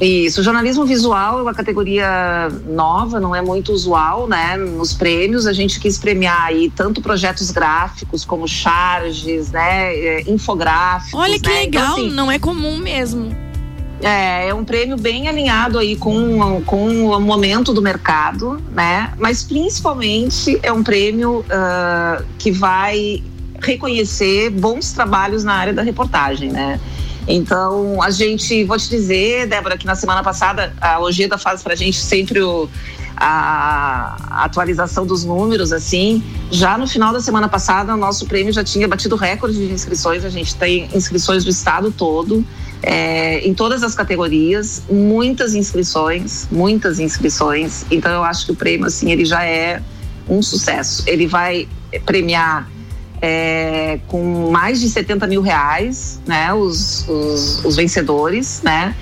Isso, 0.00 0.44
jornalismo 0.44 0.84
visual 0.84 1.40
é 1.40 1.42
uma 1.42 1.54
categoria 1.54 2.48
nova, 2.66 3.18
não 3.18 3.34
é 3.34 3.42
muito 3.42 3.72
usual, 3.72 4.28
né? 4.28 4.56
Nos 4.56 4.92
prêmios 4.92 5.44
a 5.46 5.52
gente 5.52 5.80
quis 5.80 5.98
premiar 5.98 6.44
aí 6.46 6.70
tanto 6.74 7.02
projetos 7.02 7.50
gráficos 7.50 8.24
como 8.24 8.46
charges, 8.46 9.50
né? 9.50 9.94
É, 9.94 10.30
infográficos. 10.30 11.18
Olha 11.18 11.38
que 11.38 11.48
né? 11.48 11.60
legal, 11.60 11.84
então, 11.84 12.06
assim, 12.06 12.14
não 12.14 12.30
é 12.30 12.38
comum 12.38 12.78
mesmo. 12.78 13.34
É, 14.00 14.48
é 14.48 14.54
um 14.54 14.64
prêmio 14.64 14.96
bem 14.96 15.26
alinhado 15.26 15.76
aí 15.76 15.96
com, 15.96 16.62
com 16.64 17.10
o 17.10 17.20
momento 17.20 17.72
do 17.72 17.82
mercado, 17.82 18.62
né? 18.70 19.12
Mas 19.18 19.42
principalmente 19.42 20.58
é 20.62 20.72
um 20.72 20.84
prêmio 20.84 21.40
uh, 21.40 22.24
que 22.38 22.52
vai 22.52 23.20
reconhecer 23.60 24.50
bons 24.50 24.92
trabalhos 24.92 25.42
na 25.42 25.54
área 25.54 25.72
da 25.72 25.82
reportagem, 25.82 26.50
né? 26.50 26.78
Então, 27.28 28.02
a 28.02 28.10
gente, 28.10 28.64
vou 28.64 28.78
te 28.78 28.88
dizer, 28.88 29.46
Débora, 29.46 29.76
que 29.76 29.86
na 29.86 29.94
semana 29.94 30.22
passada 30.22 30.72
a 30.80 30.98
Ojeda 30.98 31.36
faz 31.36 31.62
pra 31.62 31.74
gente 31.74 32.00
sempre 32.00 32.40
o, 32.40 32.66
a, 33.14 34.16
a, 34.30 34.44
atualização 34.44 35.06
dos 35.06 35.24
números, 35.24 35.70
assim. 35.70 36.22
Já 36.50 36.78
no 36.78 36.88
final 36.88 37.12
da 37.12 37.20
semana 37.20 37.46
passada, 37.46 37.92
o 37.92 37.98
nosso 37.98 38.24
prêmio 38.24 38.50
já 38.50 38.64
tinha 38.64 38.88
batido 38.88 39.14
recorde 39.14 39.58
de 39.58 39.70
inscrições, 39.70 40.24
a 40.24 40.30
gente 40.30 40.54
tem 40.54 40.88
inscrições 40.94 41.44
do 41.44 41.50
estado 41.50 41.92
todo. 41.92 42.42
É, 42.80 43.40
em 43.46 43.52
todas 43.52 43.82
as 43.82 43.94
categorias, 43.94 44.84
muitas 44.88 45.54
inscrições, 45.54 46.48
muitas 46.50 46.98
inscrições. 46.98 47.84
Então 47.90 48.10
eu 48.10 48.24
acho 48.24 48.46
que 48.46 48.52
o 48.52 48.56
prêmio 48.56 48.86
assim 48.86 49.10
ele 49.10 49.24
já 49.24 49.44
é 49.44 49.82
um 50.28 50.40
sucesso. 50.40 51.02
Ele 51.06 51.26
vai 51.26 51.68
premiar 52.06 52.70
é, 53.20 53.98
com 54.06 54.50
mais 54.50 54.80
de 54.80 54.88
70 54.88 55.26
mil 55.26 55.42
reais, 55.42 56.20
né? 56.26 56.52
Os, 56.52 57.06
os, 57.08 57.64
os 57.64 57.76
vencedores, 57.76 58.60
né? 58.62 58.94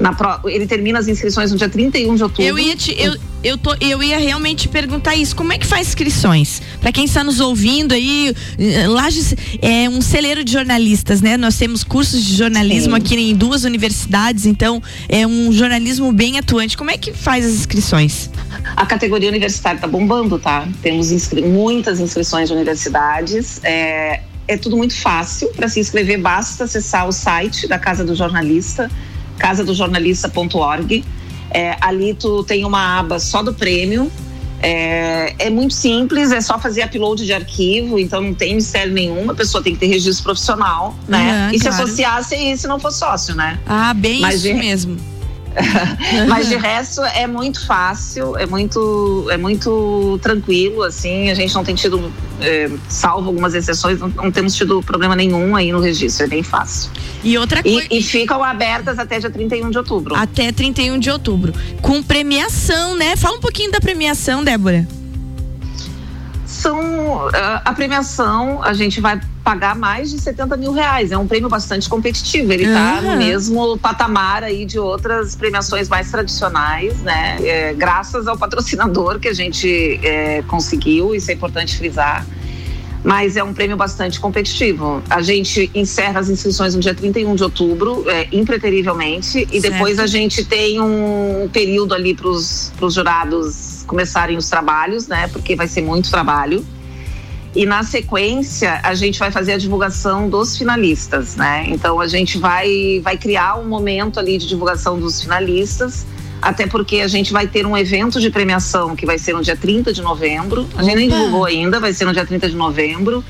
Na, 0.00 0.16
ele 0.44 0.66
termina 0.66 0.98
as 0.98 1.08
inscrições 1.08 1.50
no 1.50 1.58
dia 1.58 1.68
31 1.68 2.14
de 2.14 2.22
outubro. 2.22 2.44
Eu 2.44 2.58
ia, 2.58 2.76
te, 2.76 2.94
eu, 2.96 3.16
eu, 3.42 3.58
tô, 3.58 3.74
eu 3.80 4.00
ia 4.00 4.16
realmente 4.16 4.68
perguntar 4.68 5.16
isso. 5.16 5.34
Como 5.34 5.52
é 5.52 5.58
que 5.58 5.66
faz 5.66 5.88
inscrições? 5.88 6.62
Para 6.80 6.92
quem 6.92 7.04
está 7.04 7.24
nos 7.24 7.40
ouvindo 7.40 7.92
aí, 7.92 8.32
eh, 8.58 8.86
Lages 8.86 9.34
é 9.60 9.88
um 9.88 10.00
celeiro 10.00 10.44
de 10.44 10.52
jornalistas, 10.52 11.20
né? 11.20 11.36
Nós 11.36 11.56
temos 11.56 11.82
cursos 11.82 12.22
de 12.22 12.36
jornalismo 12.36 12.94
Sim. 12.94 13.02
aqui 13.02 13.16
em 13.16 13.34
duas 13.34 13.64
universidades, 13.64 14.46
então 14.46 14.80
é 15.08 15.26
um 15.26 15.52
jornalismo 15.52 16.12
bem 16.12 16.38
atuante. 16.38 16.76
Como 16.76 16.90
é 16.90 16.96
que 16.96 17.12
faz 17.12 17.44
as 17.44 17.52
inscrições? 17.52 18.30
A 18.76 18.86
categoria 18.86 19.28
universitária 19.28 19.78
está 19.78 19.88
bombando, 19.88 20.38
tá? 20.38 20.68
Temos 20.80 21.10
inscri 21.10 21.42
muitas 21.42 21.98
inscrições 21.98 22.48
de 22.48 22.54
universidades. 22.54 23.60
É, 23.64 24.20
é 24.46 24.56
tudo 24.56 24.76
muito 24.76 24.94
fácil. 24.94 25.48
Para 25.48 25.68
se 25.68 25.80
inscrever, 25.80 26.20
basta 26.20 26.64
acessar 26.64 27.08
o 27.08 27.12
site 27.12 27.66
da 27.66 27.80
Casa 27.80 28.04
do 28.04 28.14
Jornalista 28.14 28.88
casadojornalista.org. 29.38 31.04
É, 31.50 31.76
ali 31.80 32.14
tu 32.14 32.44
tem 32.44 32.64
uma 32.64 32.98
aba 32.98 33.18
só 33.18 33.42
do 33.42 33.54
prêmio. 33.54 34.10
É, 34.60 35.34
é, 35.38 35.50
muito 35.50 35.72
simples, 35.72 36.32
é 36.32 36.40
só 36.40 36.58
fazer 36.58 36.84
upload 36.84 37.24
de 37.24 37.32
arquivo, 37.32 37.96
então 37.96 38.20
não 38.20 38.34
tem 38.34 38.56
mistério 38.56 38.92
nenhum, 38.92 39.30
a 39.30 39.34
pessoa 39.34 39.62
tem 39.62 39.72
que 39.72 39.78
ter 39.78 39.86
registro 39.86 40.24
profissional, 40.24 40.96
né? 41.06 41.46
Uhum, 41.50 41.54
e 41.54 41.60
claro. 41.60 41.76
se 41.76 41.82
associasse 41.82 42.34
e 42.34 42.58
se 42.58 42.66
não 42.66 42.80
for 42.80 42.90
sócio, 42.90 43.36
né? 43.36 43.60
Ah, 43.64 43.94
bem 43.94 44.20
Mas 44.20 44.44
isso 44.44 44.48
de... 44.48 44.54
mesmo. 44.54 45.17
Mas 46.28 46.48
de 46.48 46.56
resto 46.56 47.02
é 47.02 47.26
muito 47.26 47.66
fácil, 47.66 48.36
é 48.36 48.46
muito, 48.46 49.26
é 49.30 49.36
muito 49.36 50.18
tranquilo, 50.22 50.82
assim. 50.82 51.30
A 51.30 51.34
gente 51.34 51.54
não 51.54 51.64
tem 51.64 51.74
tido, 51.74 52.12
é, 52.40 52.70
salvo 52.88 53.28
algumas 53.28 53.54
exceções, 53.54 53.98
não, 53.98 54.08
não, 54.08 54.30
temos 54.30 54.54
tido 54.54 54.82
problema 54.82 55.16
nenhum 55.16 55.56
aí 55.56 55.72
no 55.72 55.80
registro, 55.80 56.24
é 56.24 56.28
bem 56.28 56.42
fácil. 56.42 56.90
E 57.22 57.36
outra 57.36 57.62
coisa. 57.62 57.86
E, 57.90 57.98
e, 57.98 58.02
ficam 58.02 58.42
abertas 58.42 58.98
até 58.98 59.18
dia 59.18 59.30
31 59.30 59.70
de 59.70 59.78
outubro. 59.78 60.14
Até 60.14 60.52
31 60.52 60.98
de 60.98 61.10
outubro. 61.10 61.52
Com 61.82 62.02
premiação, 62.02 62.96
né? 62.96 63.16
Fala 63.16 63.36
um 63.36 63.40
pouquinho 63.40 63.70
da 63.72 63.80
premiação, 63.80 64.44
Débora. 64.44 64.86
São 66.58 67.28
ah, 67.32 67.62
a 67.64 67.72
premiação, 67.72 68.62
a 68.62 68.72
gente 68.72 69.00
vai 69.00 69.20
pagar 69.44 69.74
mais 69.74 70.10
de 70.10 70.18
70 70.18 70.56
mil 70.56 70.72
reais. 70.72 71.12
É 71.12 71.16
um 71.16 71.26
prêmio 71.26 71.48
bastante 71.48 71.88
competitivo. 71.88 72.52
Ele 72.52 72.64
está 72.64 73.00
no 73.00 73.16
mesmo 73.16 73.78
patamar 73.78 74.42
aí 74.42 74.64
de 74.64 74.78
outras 74.78 75.34
premiações 75.34 75.88
mais 75.88 76.10
tradicionais, 76.10 77.00
né? 77.02 77.38
É, 77.40 77.72
graças 77.72 78.26
ao 78.26 78.36
patrocinador 78.36 79.18
que 79.18 79.28
a 79.28 79.32
gente 79.32 80.00
é, 80.02 80.42
conseguiu, 80.42 81.14
isso 81.14 81.30
é 81.30 81.34
importante 81.34 81.76
frisar. 81.76 82.26
Mas 83.04 83.36
é 83.36 83.44
um 83.44 83.54
prêmio 83.54 83.76
bastante 83.76 84.18
competitivo. 84.18 85.00
A 85.08 85.22
gente 85.22 85.70
encerra 85.72 86.18
as 86.18 86.28
inscrições 86.28 86.74
no 86.74 86.80
dia 86.80 86.94
31 86.94 87.36
de 87.36 87.44
outubro, 87.44 88.04
é, 88.10 88.26
impreterivelmente, 88.32 89.46
e 89.52 89.60
Certo. 89.60 89.72
depois 89.72 90.00
a 90.00 90.06
gente 90.06 90.44
tem 90.44 90.80
um 90.80 91.48
período 91.52 91.94
ali 91.94 92.12
para 92.12 92.28
os 92.28 92.72
jurados 92.90 93.77
começarem 93.88 94.36
os 94.36 94.48
trabalhos, 94.48 95.08
né? 95.08 95.26
Porque 95.32 95.56
vai 95.56 95.66
ser 95.66 95.82
muito 95.82 96.08
trabalho. 96.08 96.64
E 97.56 97.66
na 97.66 97.82
sequência, 97.82 98.78
a 98.84 98.94
gente 98.94 99.18
vai 99.18 99.32
fazer 99.32 99.54
a 99.54 99.58
divulgação 99.58 100.28
dos 100.28 100.56
finalistas, 100.56 101.34
né? 101.34 101.64
Então 101.68 101.98
a 101.98 102.06
gente 102.06 102.38
vai, 102.38 103.00
vai 103.02 103.16
criar 103.16 103.58
um 103.58 103.66
momento 103.66 104.20
ali 104.20 104.38
de 104.38 104.46
divulgação 104.46 105.00
dos 105.00 105.20
finalistas, 105.20 106.06
até 106.40 106.66
porque 106.66 107.00
a 107.00 107.08
gente 107.08 107.32
vai 107.32 107.48
ter 107.48 107.66
um 107.66 107.76
evento 107.76 108.20
de 108.20 108.30
premiação 108.30 108.94
que 108.94 109.04
vai 109.04 109.18
ser 109.18 109.32
no 109.32 109.42
dia 109.42 109.56
30 109.56 109.92
de 109.92 110.02
novembro. 110.02 110.68
A 110.76 110.82
gente 110.82 110.96
nem 110.96 111.08
divulgou 111.08 111.46
ainda, 111.46 111.80
vai 111.80 111.92
ser 111.92 112.04
no 112.04 112.12
dia 112.12 112.24
30 112.24 112.48
de 112.50 112.54
novembro. 112.54 113.24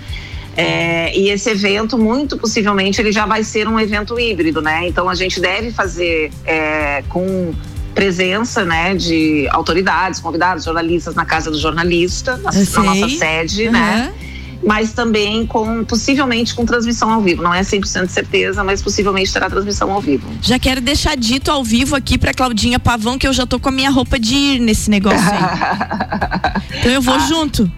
É, 0.56 1.16
e 1.16 1.30
esse 1.30 1.48
evento, 1.50 1.96
muito 1.96 2.36
possivelmente, 2.36 3.00
ele 3.00 3.12
já 3.12 3.24
vai 3.24 3.44
ser 3.44 3.68
um 3.68 3.78
evento 3.78 4.18
híbrido, 4.18 4.60
né? 4.60 4.88
Então 4.88 5.08
a 5.08 5.14
gente 5.14 5.40
deve 5.40 5.70
fazer 5.70 6.32
é, 6.44 7.04
com 7.08 7.54
presença, 7.98 8.64
né, 8.64 8.94
de 8.94 9.48
autoridades, 9.50 10.20
convidados, 10.20 10.62
jornalistas 10.62 11.16
na 11.16 11.24
casa 11.24 11.50
do 11.50 11.58
jornalista, 11.58 12.36
na, 12.36 12.52
na 12.52 12.82
nossa 12.84 13.08
sede, 13.08 13.68
né? 13.68 14.12
Mas 14.64 14.92
também 14.92 15.44
com, 15.44 15.84
possivelmente, 15.84 16.54
com 16.54 16.64
transmissão 16.64 17.12
ao 17.12 17.20
vivo. 17.20 17.42
Não 17.42 17.52
é 17.52 17.60
100% 17.60 18.06
de 18.06 18.12
certeza, 18.12 18.62
mas 18.62 18.80
possivelmente 18.80 19.32
terá 19.32 19.50
transmissão 19.50 19.90
ao 19.90 20.00
vivo. 20.00 20.28
Já 20.40 20.60
quero 20.60 20.80
deixar 20.80 21.16
dito 21.16 21.50
ao 21.50 21.64
vivo 21.64 21.96
aqui 21.96 22.16
pra 22.16 22.32
Claudinha 22.32 22.78
Pavão 22.78 23.18
que 23.18 23.26
eu 23.26 23.32
já 23.32 23.44
tô 23.44 23.58
com 23.58 23.68
a 23.68 23.72
minha 23.72 23.90
roupa 23.90 24.16
de 24.16 24.34
ir 24.34 24.60
nesse 24.60 24.88
negócio 24.90 25.28
aí. 25.32 26.60
então 26.78 26.92
eu 26.92 27.02
vou 27.02 27.14
Ah, 27.14 27.26
junto. 27.26 27.70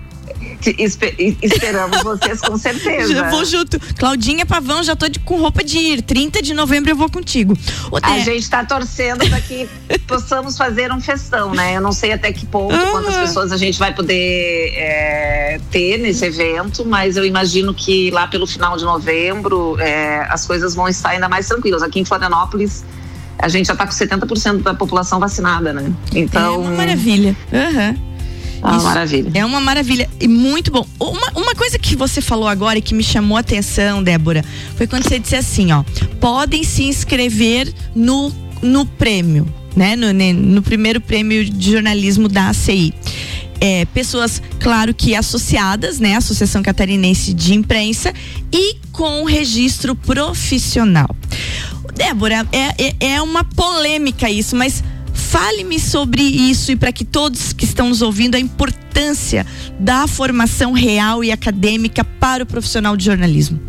Esperamos 1.43 2.03
vocês 2.03 2.41
com 2.41 2.57
certeza. 2.57 3.13
Eu 3.13 3.31
vou 3.31 3.45
junto. 3.45 3.79
Claudinha 3.97 4.45
Pavão, 4.45 4.83
já 4.83 4.95
tô 4.95 5.09
de- 5.09 5.19
com 5.21 5.37
roupa 5.41 5.63
de 5.65 5.79
ir. 5.79 6.03
30 6.03 6.43
de 6.43 6.53
novembro 6.55 6.91
eu 6.91 6.97
vou 6.97 7.11
contigo. 7.11 7.57
A 8.03 8.19
gente 8.19 8.43
está 8.43 8.65
torcendo 8.65 9.29
para 9.29 9.41
que 9.41 9.69
possamos 10.07 10.57
fazer 10.57 10.93
um 10.93 11.01
festão, 11.01 11.55
né? 11.55 11.77
Eu 11.77 11.81
não 11.81 11.93
sei 11.93 12.13
até 12.13 12.33
que 12.33 12.47
ponto, 12.47 12.75
quantas 12.91 13.17
pessoas 13.17 13.53
a 13.53 13.57
gente 13.57 13.79
vai 13.79 13.95
poder 13.95 14.73
é, 14.75 15.61
ter 15.71 15.99
nesse 15.99 16.25
evento, 16.25 16.85
mas 16.85 17.17
eu 17.17 17.25
imagino 17.25 17.73
que 17.75 18.11
lá 18.11 18.27
pelo 18.27 18.47
final 18.47 18.77
de 18.77 18.85
novembro 18.85 19.77
é, 19.81 20.27
as 20.29 20.47
coisas 20.47 20.75
vão 20.75 20.89
estar 20.89 21.11
ainda 21.11 21.29
mais 21.29 21.47
tranquilas. 21.49 21.83
Aqui 21.83 22.01
em 22.01 22.05
Florianópolis, 22.05 22.85
a 23.39 23.49
gente 23.49 23.67
já 23.67 23.73
está 23.73 23.87
com 23.87 23.93
70% 23.93 24.63
da 24.63 24.75
população 24.75 25.19
vacinada, 25.19 25.73
né? 25.73 25.91
Então. 26.15 26.55
É 26.55 26.59
uma 26.59 26.71
maravilha. 26.73 27.35
Aham. 27.53 28.10
É 28.63 28.67
uma 28.67 28.77
Isso 28.77 28.87
maravilha. 28.87 29.31
É 29.35 29.45
uma 29.45 29.61
maravilha 29.61 30.11
e 30.21 30.29
muito 30.29 30.71
bom. 30.71 30.87
Uma, 30.99 31.31
uma 31.35 31.55
coisa 31.55 31.79
que 31.79 31.97
você 31.97 32.21
falou 32.21 32.49
agora 32.49 32.79
e 32.79 32.83
que 32.83 32.95
me 32.95 33.03
chamou 33.03 33.37
a 33.37 33.41
atenção, 33.41 34.03
Débora, 34.03 34.45
foi 34.77 34.87
quando 34.87 35.05
você 35.09 35.19
disse 35.19 35.37
assim, 35.37 35.73
ó, 35.73 35.83
podem 36.21 36.63
se 36.63 36.85
inscrever 36.85 37.73
no, 37.95 38.33
no 38.63 38.85
prêmio, 38.85 39.47
né? 39.75 39.97
No, 39.97 40.13
no 40.13 40.63
primeiro 40.63 41.01
prêmio 41.01 41.45
de 41.45 41.73
jornalismo 41.73 42.29
da 42.29 42.49
ACI. 42.49 42.95
É, 43.63 43.85
pessoas, 43.87 44.43
claro 44.59 44.95
que 44.95 45.15
associadas, 45.15 45.99
né? 45.99 46.17
Associação 46.17 46.63
Catarinense 46.63 47.35
de 47.35 47.55
Imprensa 47.55 48.13
e 48.53 48.77
com 48.93 49.25
registro 49.25 49.95
profissional. 49.95 51.15
Débora, 51.95 52.47
é, 52.53 52.87
é, 52.87 53.15
é 53.15 53.23
uma 53.23 53.45
polêmica 53.45 54.31
isso, 54.31 54.57
mas 54.57 54.83
fale-me 55.31 55.79
sobre 55.79 56.23
isso 56.23 56.73
e 56.73 56.77
para 56.77 56.93
que 56.93 57.05
todos 57.05 57.53
que 57.53 57.65
estão 57.65 57.89
nos 57.89 58.03
ouvindo 58.03 58.35
a 58.35 58.41
importância 58.41 59.47
da 59.79 60.09
formação 60.09 60.73
real 60.73 61.23
e 61.23 61.31
acadêmica 61.31 62.03
para 62.03 62.43
o 62.43 62.47
profissional 62.47 62.97
de 62.97 63.05
jornalismo. 63.05 63.61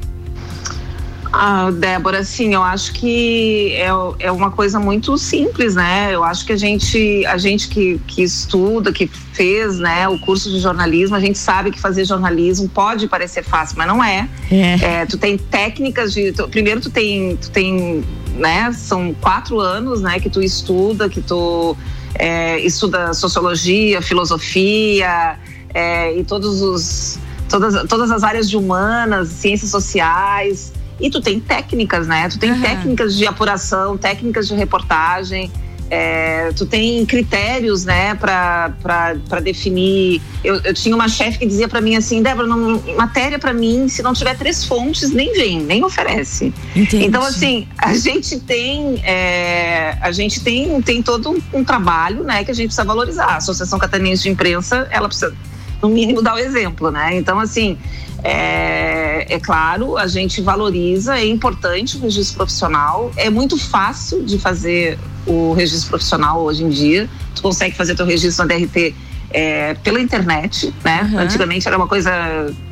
Ah, 1.34 1.72
Débora, 1.72 2.20
assim, 2.20 2.54
eu 2.54 2.62
acho 2.64 2.92
que 2.94 3.74
é, 3.76 3.90
é 4.20 4.32
uma 4.32 4.52
coisa 4.52 4.80
muito 4.80 5.18
simples, 5.18 5.76
né? 5.76 6.10
Eu 6.14 6.24
acho 6.26 6.46
que 6.46 6.52
a 6.52 6.58
gente, 6.58 7.26
a 7.26 7.38
gente 7.38 7.70
que, 7.70 8.02
que 8.06 8.22
estuda, 8.22 8.92
que 8.92 9.08
fez 9.32 9.78
né, 9.78 10.10
o 10.10 10.20
curso 10.20 10.50
de 10.50 10.60
jornalismo, 10.60 11.16
a 11.16 11.22
gente 11.22 11.38
sabe 11.38 11.72
que 11.72 11.80
fazer 11.80 12.04
jornalismo 12.04 12.68
pode 12.68 13.08
parecer 13.08 13.44
fácil, 13.44 13.78
mas 13.78 13.88
não 13.88 14.04
é. 14.04 14.28
É. 14.52 15.06
tu 15.06 15.18
tem 15.18 15.38
técnicas 15.38 16.12
de. 16.12 16.34
tu- 16.34 16.50
primeiro 16.50 16.82
tu 16.82 16.90
tem, 16.90 17.38
tu 17.38 17.50
tem, 17.50 18.04
né? 18.36 18.72
São 18.74 19.14
quatro 19.14 19.60
anos, 19.60 20.02
né, 20.02 20.20
que 20.20 20.30
tu 20.30 20.42
estuda, 20.42 21.10
que 21.10 21.22
tu 21.22 21.76
é, 22.16 22.60
estuda 22.60 23.14
sociologia, 23.14 24.02
filosofia 24.02 25.38
é, 25.74 26.18
e 26.18 26.24
todos 26.24 26.62
os 26.62 27.20
todas, 27.50 27.88
todas 27.88 28.12
as 28.12 28.24
áreas 28.24 28.50
de 28.50 28.58
humanas, 28.58 29.30
ciências 29.30 29.70
sociais. 29.70 30.72
E 31.00 31.10
tu 31.10 31.20
tem 31.20 31.40
técnicas, 31.40 32.08
né? 32.08 32.30
Tu 32.30 32.38
tem 32.38 32.60
técnicas 32.62 33.16
de 33.18 33.26
apuração, 33.26 33.98
técnicas 33.98 34.48
de 34.48 34.54
reportagem. 34.54 35.52
É, 35.92 36.54
tu 36.56 36.66
tem 36.66 37.06
critérios, 37.06 37.84
né, 37.84 38.16
para 38.16 39.40
definir. 39.44 40.22
Eu, 40.42 40.56
eu 40.64 40.74
tinha 40.74 40.96
uma 40.96 41.10
chefe 41.10 41.40
que 41.40 41.46
dizia 41.46 41.68
para 41.68 41.82
mim 41.82 41.98
assim, 41.98 42.24
Débora, 42.24 42.48
não, 42.48 42.82
matéria 42.96 43.38
para 43.38 43.52
mim, 43.52 43.90
se 43.90 44.02
não 44.02 44.14
tiver 44.14 44.38
três 44.38 44.64
fontes, 44.64 45.12
nem 45.12 45.34
vem, 45.34 45.60
nem 45.60 45.84
oferece. 45.84 46.54
Entendi. 46.74 47.06
Então, 47.06 47.22
assim, 47.22 47.68
a 47.78 47.94
gente 47.94 48.40
tem, 48.40 49.02
é, 49.04 49.98
a 50.00 50.14
gente 50.14 50.42
tem, 50.42 50.82
tem 50.82 51.04
todo 51.04 51.30
um, 51.30 51.60
um 51.60 51.64
trabalho, 51.64 52.24
né, 52.24 52.46
que 52.46 52.52
a 52.52 52.54
gente 52.54 52.68
precisa 52.68 52.86
valorizar. 52.86 53.26
A 53.26 53.36
Associação 53.36 53.78
Catarinense 53.78 54.24
de 54.24 54.30
Imprensa, 54.30 54.88
ela 54.92 55.10
precisa, 55.10 55.36
no 55.82 55.90
mínimo, 55.90 56.22
dar 56.22 56.36
o 56.36 56.40
exemplo, 56.40 56.90
né? 56.90 57.18
Então, 57.18 57.38
assim, 57.38 57.78
é, 58.24 59.26
é 59.28 59.40
claro, 59.40 59.98
a 59.98 60.08
gente 60.08 60.40
valoriza, 60.42 61.18
é 61.18 61.28
importante 61.28 61.98
o 61.98 62.00
registro 62.00 62.38
profissional, 62.38 63.12
é 63.18 63.30
muito 63.30 63.58
fácil 63.58 64.24
de 64.24 64.38
fazer 64.40 64.98
o 65.26 65.54
registro 65.54 65.90
profissional 65.90 66.42
hoje 66.42 66.64
em 66.64 66.70
dia. 66.70 67.10
Tu 67.36 67.42
consegue 67.42 67.76
fazer 67.76 67.96
teu 67.96 68.06
registro 68.06 68.46
na 68.46 68.56
DRT 68.56 68.96
é, 69.32 69.74
pela 69.76 70.00
internet, 70.00 70.74
né? 70.84 71.10
Uhum. 71.12 71.20
Antigamente 71.20 71.68
era 71.68 71.78
uma 71.78 71.88
coisa 71.88 72.12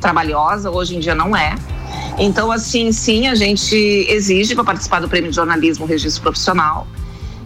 trabalhosa, 0.00 0.70
hoje 0.70 0.96
em 0.96 1.00
dia 1.00 1.14
não 1.14 1.36
é. 1.36 1.54
Então, 2.18 2.52
assim, 2.52 2.92
sim, 2.92 3.26
a 3.26 3.34
gente 3.34 3.74
exige 4.08 4.54
para 4.54 4.64
participar 4.64 5.00
do 5.00 5.08
Prêmio 5.08 5.30
de 5.30 5.36
Jornalismo 5.36 5.84
o 5.84 5.88
registro 5.88 6.22
profissional. 6.22 6.86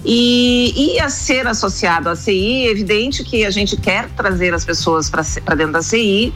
E, 0.04 0.74
e 0.76 1.00
a 1.00 1.08
ser 1.08 1.46
associado 1.46 2.10
à 2.10 2.16
CI, 2.16 2.66
é 2.66 2.70
evidente 2.70 3.24
que 3.24 3.44
a 3.44 3.50
gente 3.50 3.76
quer 3.76 4.08
trazer 4.10 4.52
as 4.52 4.64
pessoas 4.64 5.08
para 5.08 5.22
dentro 5.54 5.72
da 5.72 5.82
CI. 5.82 6.32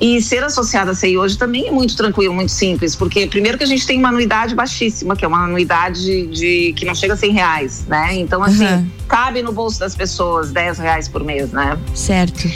E 0.00 0.20
ser 0.22 0.42
associado 0.42 0.90
à 0.90 0.94
CI 0.94 1.18
hoje 1.18 1.36
também 1.36 1.68
é 1.68 1.70
muito 1.70 1.94
tranquilo, 1.94 2.32
muito 2.32 2.50
simples, 2.52 2.96
porque 2.96 3.26
primeiro 3.26 3.58
que 3.58 3.64
a 3.64 3.66
gente 3.66 3.86
tem 3.86 3.98
uma 3.98 4.08
anuidade 4.08 4.54
baixíssima, 4.54 5.14
que 5.14 5.24
é 5.24 5.28
uma 5.28 5.44
anuidade 5.44 6.26
de 6.28 6.72
que 6.74 6.86
não 6.86 6.94
chega 6.94 7.12
a 7.12 7.16
100 7.18 7.32
reais, 7.32 7.84
né? 7.86 8.14
Então, 8.14 8.42
assim, 8.42 8.64
Uhum. 8.64 8.88
cabe 9.06 9.42
no 9.42 9.52
bolso 9.52 9.78
das 9.78 9.94
pessoas 9.94 10.50
10 10.52 10.78
reais 10.78 11.06
por 11.06 11.22
mês, 11.22 11.50
né? 11.52 11.78
Certo. 11.94 12.48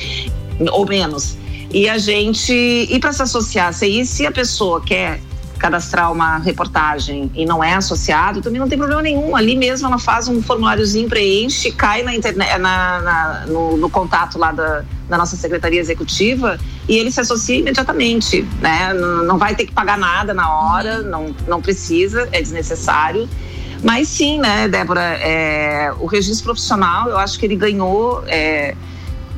ou 0.70 0.87
menos. 0.87 1.37
E 1.70 1.88
a 1.88 1.98
gente 1.98 2.52
ir 2.54 2.98
para 3.00 3.12
se 3.12 3.20
associar 3.22 3.68
à 3.68 3.72
CI, 3.72 4.07
se 4.07 4.24
a 4.24 4.30
pessoa 4.30 4.80
quer 4.80 5.20
cadastrar 5.59 6.12
uma 6.12 6.38
reportagem 6.38 7.30
e 7.35 7.44
não 7.44 7.62
é 7.62 7.74
associado, 7.74 8.40
também 8.40 8.61
não 8.61 8.68
tem 8.68 8.78
problema 8.78 9.02
nenhum. 9.02 9.35
Ali 9.35 9.57
mesmo 9.57 9.87
ela 9.88 9.98
faz 9.98 10.28
um 10.28 10.40
formuláriozinho, 10.42 11.09
preenche, 11.09 11.72
cai 11.72 12.02
na 12.02 12.14
internet, 12.14 12.59
na, 12.59 13.00
na- 13.00 13.44
no, 13.48 13.76
no 13.76 13.90
contato 13.90 14.38
lá 14.38 14.52
da, 14.52 14.85
da 15.09 15.18
nossa 15.18 15.37
secretaria 15.37 15.80
executiva 15.80 16.59
e 16.88 16.96
ele 16.96 17.10
se 17.10 17.20
associa 17.20 17.56
imediatamente, 17.56 18.42
né? 18.60 18.92
Não, 18.92 19.38
vai 19.38 19.54
ter 19.54 19.66
que 19.66 19.72
pagar 19.72 19.96
nada 19.96 20.34
na 20.34 20.52
hora, 20.52 21.02
não, 21.02 21.34
não 21.46 21.60
precisa, 21.60 22.28
é 22.32 22.40
desnecessário. 22.42 23.28
Mas 23.82 24.08
sim, 24.08 24.38
né, 24.38 24.66
Débora, 24.68 25.00
é, 25.00 25.92
o 25.98 26.06
registro 26.06 26.44
profissional, 26.44 27.08
eu 27.08 27.18
acho 27.18 27.38
que 27.38 27.44
ele 27.44 27.56
ganhou 27.56 28.24
é, 28.26 28.74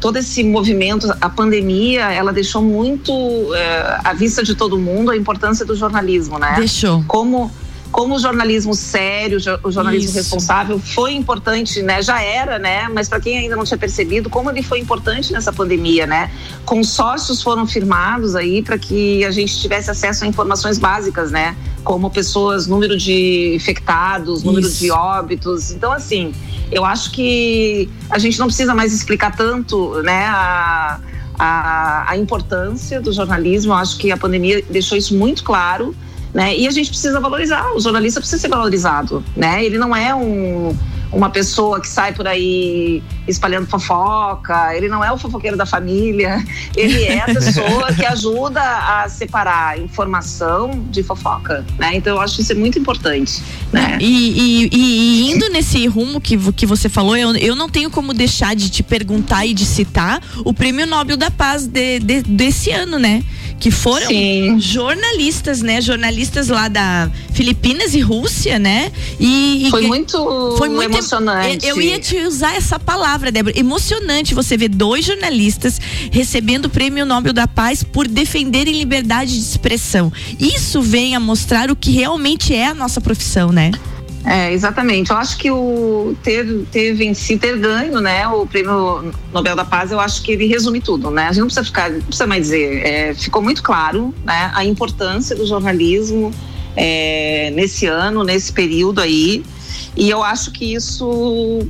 todo 0.00 0.18
esse 0.18 0.44
movimento, 0.44 1.12
a 1.20 1.28
pandemia, 1.28 2.12
ela 2.12 2.32
deixou 2.32 2.62
muito 2.62 3.12
é, 3.54 4.00
à 4.04 4.12
vista 4.12 4.42
de 4.42 4.54
todo 4.54 4.78
mundo 4.78 5.10
a 5.10 5.16
importância 5.16 5.64
do 5.64 5.74
jornalismo, 5.74 6.38
né? 6.38 6.54
Deixou. 6.56 7.04
Como 7.08 7.50
como 7.90 8.16
o 8.16 8.18
jornalismo 8.18 8.74
sério, 8.74 9.38
o 9.62 9.70
jornalismo 9.70 10.08
Isso. 10.08 10.18
responsável 10.18 10.78
foi 10.78 11.14
importante, 11.14 11.82
né? 11.82 12.02
Já 12.02 12.20
era, 12.20 12.58
né? 12.58 12.88
Mas 12.88 13.08
para 13.08 13.20
quem 13.20 13.38
ainda 13.38 13.56
não 13.56 13.64
tinha 13.64 13.78
percebido, 13.78 14.28
como 14.28 14.50
ele 14.50 14.62
foi 14.62 14.80
importante 14.80 15.32
nessa 15.32 15.52
pandemia, 15.52 16.06
né? 16.06 16.30
Consórcios 16.64 17.42
foram 17.42 17.66
firmados 17.66 18.34
aí 18.36 18.62
para 18.62 18.78
que 18.78 19.24
a 19.24 19.30
gente 19.30 19.58
tivesse 19.58 19.90
acesso 19.90 20.24
a 20.24 20.26
informações 20.26 20.78
básicas, 20.78 21.30
né? 21.30 21.56
Como 21.84 22.10
pessoas, 22.10 22.66
número 22.66 22.96
de 22.96 23.54
infectados, 23.54 24.42
número 24.42 24.66
Isso. 24.66 24.80
de 24.80 24.90
óbitos. 24.90 25.70
Então, 25.70 25.92
assim, 25.92 26.34
eu 26.70 26.84
acho 26.84 27.12
que 27.12 27.88
a 28.10 28.18
gente 28.18 28.38
não 28.38 28.46
precisa 28.46 28.74
mais 28.74 28.92
explicar 28.92 29.34
tanto, 29.36 30.02
né? 30.02 30.26
A, 30.26 31.00
a, 31.38 32.10
a 32.10 32.16
importância 32.16 33.00
do 33.00 33.12
jornalismo. 33.12 33.72
Eu 33.72 33.76
acho 33.76 33.96
que 33.96 34.10
a 34.10 34.16
pandemia 34.16 34.62
deixou 34.68 34.96
isso 34.98 35.14
muito 35.16 35.44
claro. 35.44 35.94
Né? 36.36 36.54
E 36.54 36.68
a 36.68 36.70
gente 36.70 36.90
precisa 36.90 37.18
valorizar, 37.18 37.72
o 37.74 37.80
jornalista 37.80 38.20
precisa 38.20 38.42
ser 38.42 38.48
valorizado, 38.48 39.24
né? 39.34 39.64
Ele 39.64 39.78
não 39.78 39.96
é 39.96 40.14
um, 40.14 40.76
uma 41.10 41.30
pessoa 41.30 41.80
que 41.80 41.88
sai 41.88 42.12
por 42.12 42.28
aí 42.28 43.02
espalhando 43.26 43.66
fofoca, 43.66 44.74
ele 44.74 44.88
não 44.88 45.02
é 45.02 45.12
o 45.12 45.18
fofoqueiro 45.18 45.56
da 45.56 45.66
família, 45.66 46.44
ele 46.76 47.04
é 47.04 47.20
a 47.20 47.26
pessoa 47.26 47.92
que 47.92 48.04
ajuda 48.04 48.60
a 48.60 49.08
separar 49.08 49.78
informação 49.78 50.84
de 50.90 51.02
fofoca, 51.02 51.64
né? 51.78 51.96
Então 51.96 52.16
eu 52.16 52.20
acho 52.20 52.40
isso 52.40 52.52
é 52.52 52.54
muito 52.54 52.78
importante, 52.78 53.42
né? 53.72 53.98
E, 54.00 54.68
e, 54.68 54.70
e 54.72 55.30
indo 55.30 55.48
nesse 55.48 55.86
rumo 55.86 56.20
que, 56.20 56.36
que 56.52 56.66
você 56.66 56.88
falou, 56.88 57.16
eu, 57.16 57.34
eu 57.36 57.56
não 57.56 57.68
tenho 57.68 57.90
como 57.90 58.12
deixar 58.12 58.54
de 58.54 58.70
te 58.70 58.82
perguntar 58.82 59.46
e 59.46 59.54
de 59.54 59.64
citar 59.64 60.22
o 60.44 60.52
Prêmio 60.52 60.86
Nobel 60.86 61.16
da 61.16 61.30
Paz 61.30 61.66
de, 61.66 61.98
de, 62.00 62.22
desse 62.22 62.70
ano, 62.70 62.98
né? 62.98 63.22
Que 63.58 63.70
foram 63.70 64.06
Sim. 64.08 64.60
jornalistas, 64.60 65.62
né? 65.62 65.80
Jornalistas 65.80 66.48
lá 66.48 66.68
da 66.68 67.10
Filipinas 67.32 67.94
e 67.94 68.00
Rússia, 68.00 68.58
né? 68.58 68.92
E, 69.18 69.66
e 69.66 69.70
Foi 69.70 69.86
muito 69.86 70.54
foi 70.58 70.68
muito 70.68 70.92
emocionante. 70.92 71.66
Eu, 71.66 71.76
eu 71.76 71.82
ia 71.82 71.98
te 71.98 72.18
usar 72.18 72.54
essa 72.54 72.78
palavra, 72.78 73.15
Débora. 73.18 73.58
Emocionante 73.58 74.34
você 74.34 74.56
ver 74.56 74.68
dois 74.68 75.04
jornalistas 75.04 75.80
recebendo 76.10 76.66
o 76.66 76.70
Prêmio 76.70 77.06
Nobel 77.06 77.32
da 77.32 77.48
Paz 77.48 77.82
por 77.82 78.06
defenderem 78.06 78.78
liberdade 78.78 79.32
de 79.32 79.40
expressão. 79.40 80.12
Isso 80.38 80.82
vem 80.82 81.16
a 81.16 81.20
mostrar 81.20 81.70
o 81.70 81.76
que 81.76 81.90
realmente 81.90 82.54
é 82.54 82.66
a 82.66 82.74
nossa 82.74 83.00
profissão, 83.00 83.50
né? 83.50 83.72
É, 84.26 84.52
exatamente. 84.52 85.12
Eu 85.12 85.16
acho 85.16 85.38
que 85.38 85.48
o 85.52 86.16
ter, 86.20 86.44
ter 86.72 86.92
vencido, 86.94 87.40
ter 87.40 87.56
ganho, 87.58 88.00
né, 88.00 88.26
o 88.26 88.44
prêmio 88.44 89.12
Nobel 89.32 89.54
da 89.54 89.64
Paz, 89.64 89.92
eu 89.92 90.00
acho 90.00 90.20
que 90.22 90.32
ele 90.32 90.46
resume 90.46 90.80
tudo, 90.80 91.12
né? 91.12 91.28
A 91.28 91.28
gente 91.28 91.38
não 91.38 91.46
precisa 91.46 91.64
ficar, 91.64 91.90
não 91.90 92.00
precisa 92.00 92.26
mais 92.26 92.42
dizer. 92.42 92.84
É, 92.84 93.14
ficou 93.14 93.40
muito 93.40 93.62
claro, 93.62 94.12
né, 94.24 94.50
a 94.52 94.64
importância 94.64 95.36
do 95.36 95.46
jornalismo 95.46 96.32
é, 96.74 97.52
nesse 97.54 97.86
ano, 97.86 98.24
nesse 98.24 98.52
período 98.52 99.00
aí. 99.00 99.44
E 99.96 100.10
eu 100.10 100.24
acho 100.24 100.50
que 100.50 100.74
isso 100.74 101.60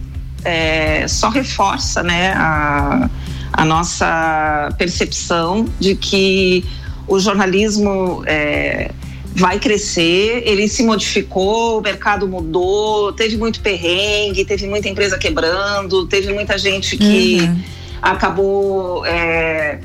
é, 0.44 1.06
só 1.08 1.28
reforça, 1.28 2.02
né, 2.02 2.32
a, 2.36 3.08
a 3.52 3.64
nossa 3.64 4.72
percepção 4.78 5.66
de 5.78 5.94
que 5.94 6.64
o 7.08 7.18
jornalismo 7.18 8.22
é, 8.26 8.90
vai 9.34 9.58
crescer, 9.58 10.42
ele 10.46 10.66
se 10.66 10.82
modificou, 10.82 11.78
o 11.78 11.82
mercado 11.82 12.26
mudou, 12.26 13.12
teve 13.12 13.36
muito 13.36 13.60
perrengue, 13.60 14.44
teve 14.44 14.66
muita 14.66 14.88
empresa 14.88 15.18
quebrando, 15.18 16.06
teve 16.06 16.32
muita 16.32 16.56
gente 16.56 16.96
que 16.96 17.40
Uhum. 17.40 17.60
acabou, 18.00 19.04
é, 19.06 19.78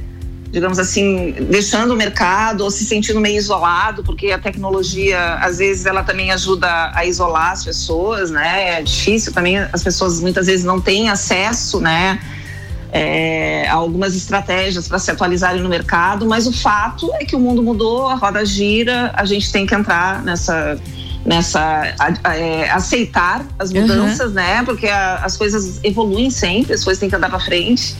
digamos 0.51 0.77
assim, 0.77 1.31
deixando 1.49 1.91
o 1.93 1.95
mercado 1.95 2.61
ou 2.63 2.69
se 2.69 2.83
sentindo 2.85 3.19
meio 3.21 3.37
isolado, 3.37 4.03
porque 4.03 4.31
a 4.31 4.37
tecnologia, 4.37 5.35
às 5.35 5.59
vezes, 5.59 5.85
ela 5.85 6.03
também 6.03 6.31
ajuda 6.31 6.91
a 6.93 7.05
isolar 7.05 7.51
as 7.53 7.63
pessoas, 7.63 8.29
né? 8.29 8.79
É 8.79 8.81
difícil 8.81 9.31
também, 9.31 9.57
as 9.57 9.81
pessoas 9.81 10.19
muitas 10.19 10.47
vezes 10.47 10.65
não 10.65 10.79
têm 10.81 11.09
acesso, 11.09 11.79
né? 11.79 12.19
é, 12.93 13.69
algumas 13.69 14.15
estratégias 14.17 14.85
para 14.85 14.99
se 14.99 15.09
atualizarem 15.09 15.61
no 15.61 15.69
mercado, 15.69 16.25
mas 16.25 16.45
o 16.45 16.51
fato 16.51 17.09
é 17.13 17.23
que 17.23 17.33
o 17.35 17.39
mundo 17.39 17.63
mudou, 17.63 18.07
a 18.09 18.15
roda 18.15 18.45
gira, 18.45 19.11
a 19.15 19.23
gente 19.23 19.49
tem 19.49 19.65
que 19.65 19.73
entrar 19.73 20.21
nessa 20.23 20.77
nessa 21.23 21.61
a- 21.99 22.13
a- 22.23 22.35
é, 22.35 22.69
aceitar 22.69 23.45
as 23.57 23.69
Uhum. 23.71 23.81
mudanças, 23.81 24.33
né? 24.33 24.63
Porque 24.65 24.87
a- 24.89 25.21
as 25.23 25.37
coisas 25.37 25.79
evoluem 25.83 26.29
sempre, 26.31 26.73
as 26.73 26.83
coisas 26.83 26.99
têm 26.99 27.09
que 27.09 27.15
andar 27.15 27.29
para 27.29 27.39
frente. 27.39 27.95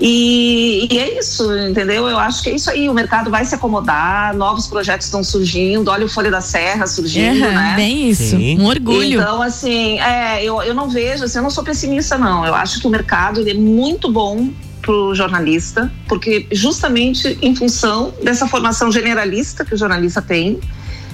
E, 0.00 0.86
e 0.90 0.98
é 0.98 1.18
isso, 1.18 1.52
entendeu? 1.58 2.06
Eu 2.08 2.18
acho 2.18 2.42
que 2.42 2.50
é 2.50 2.54
isso 2.54 2.70
aí. 2.70 2.88
O 2.88 2.94
mercado 2.94 3.30
vai 3.30 3.44
se 3.44 3.54
acomodar, 3.54 4.34
novos 4.34 4.66
projetos 4.66 5.06
estão 5.06 5.24
surgindo. 5.24 5.90
Olha 5.90 6.06
o 6.06 6.08
Folha 6.08 6.30
da 6.30 6.40
Serra 6.40 6.86
surgindo, 6.86 7.44
Uhum, 7.44 7.52
né? 7.52 7.74
Bem 7.76 8.08
isso. 8.08 8.36
Sim. 8.36 8.60
Um 8.60 8.66
orgulho. 8.66 9.20
Então, 9.20 9.42
assim, 9.42 9.98
é, 10.00 10.44
eu, 10.44 10.62
eu 10.62 10.74
não 10.74 10.88
vejo, 10.88 11.24
assim, 11.24 11.38
eu 11.38 11.42
não 11.42 11.50
sou 11.50 11.64
pessimista, 11.64 12.16
não. 12.16 12.46
Eu 12.46 12.54
acho 12.54 12.80
que 12.80 12.86
o 12.86 12.90
mercado 12.90 13.40
ele 13.40 13.50
é 13.50 13.54
muito 13.54 14.10
bom 14.10 14.50
pro 14.80 15.14
jornalista, 15.14 15.92
porque 16.06 16.46
justamente 16.52 17.36
em 17.42 17.54
função 17.54 18.14
dessa 18.22 18.46
formação 18.46 18.90
generalista 18.90 19.64
que 19.64 19.74
o 19.74 19.76
jornalista 19.76 20.22
tem, 20.22 20.60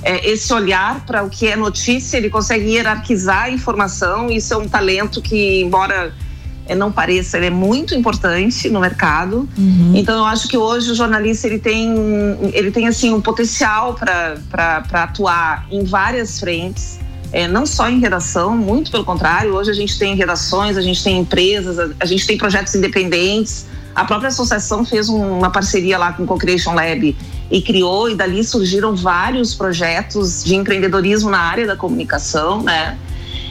é, 0.02 0.30
esse 0.30 0.52
olhar 0.52 1.04
para 1.06 1.24
o 1.24 1.30
que 1.30 1.46
é 1.46 1.56
notícia, 1.56 2.18
ele 2.18 2.28
consegue 2.28 2.66
hierarquizar 2.66 3.44
a 3.44 3.50
informação. 3.50 4.30
Isso 4.30 4.52
é 4.52 4.56
um 4.56 4.68
talento 4.68 5.22
que, 5.22 5.62
embora 5.62 5.94
é, 6.04 6.23
não 6.72 6.92
pareça, 6.92 7.36
ele 7.36 7.46
é 7.46 7.50
muito 7.50 7.94
importante 7.94 8.70
no 8.70 8.78
mercado. 8.80 9.48
Então 9.94 10.16
eu 10.18 10.24
acho 10.24 10.46
que 10.48 10.56
hoje 10.56 10.92
o 10.92 10.94
jornalista 10.94 11.46
ele 11.48 11.58
tem 11.58 11.92
ele 12.52 12.70
tem 12.70 12.86
assim 12.86 13.12
um 13.12 13.20
potencial 13.20 13.94
para 13.94 14.84
atuar 15.02 15.66
em 15.70 15.84
várias 15.84 16.38
frentes. 16.38 16.98
É, 17.32 17.48
não 17.48 17.66
só 17.66 17.88
em 17.90 17.98
redação, 17.98 18.56
muito 18.56 18.92
pelo 18.92 19.04
contrário. 19.04 19.54
Hoje 19.54 19.68
a 19.68 19.74
gente 19.74 19.98
tem 19.98 20.14
redações, 20.14 20.76
a 20.76 20.80
gente 20.80 21.02
tem 21.02 21.18
empresas, 21.18 21.76
a, 21.80 21.88
a 21.98 22.06
gente 22.06 22.24
tem 22.28 22.38
projetos 22.38 22.72
independentes. 22.76 23.66
A 23.92 24.04
própria 24.04 24.28
associação 24.28 24.84
fez 24.84 25.08
um- 25.08 25.38
uma 25.38 25.50
parceria 25.50 25.98
lá 25.98 26.12
com 26.12 26.22
o 26.22 26.26
Co-Creation 26.26 26.74
Lab 26.74 27.16
e 27.50 27.60
criou, 27.62 28.08
e 28.08 28.14
dali 28.14 28.42
surgiram 28.44 28.94
vários 28.94 29.52
projetos 29.52 30.44
de 30.44 30.54
empreendedorismo 30.54 31.28
na 31.28 31.40
área 31.40 31.66
da 31.66 31.74
comunicação, 31.76 32.62
né? 32.62 32.96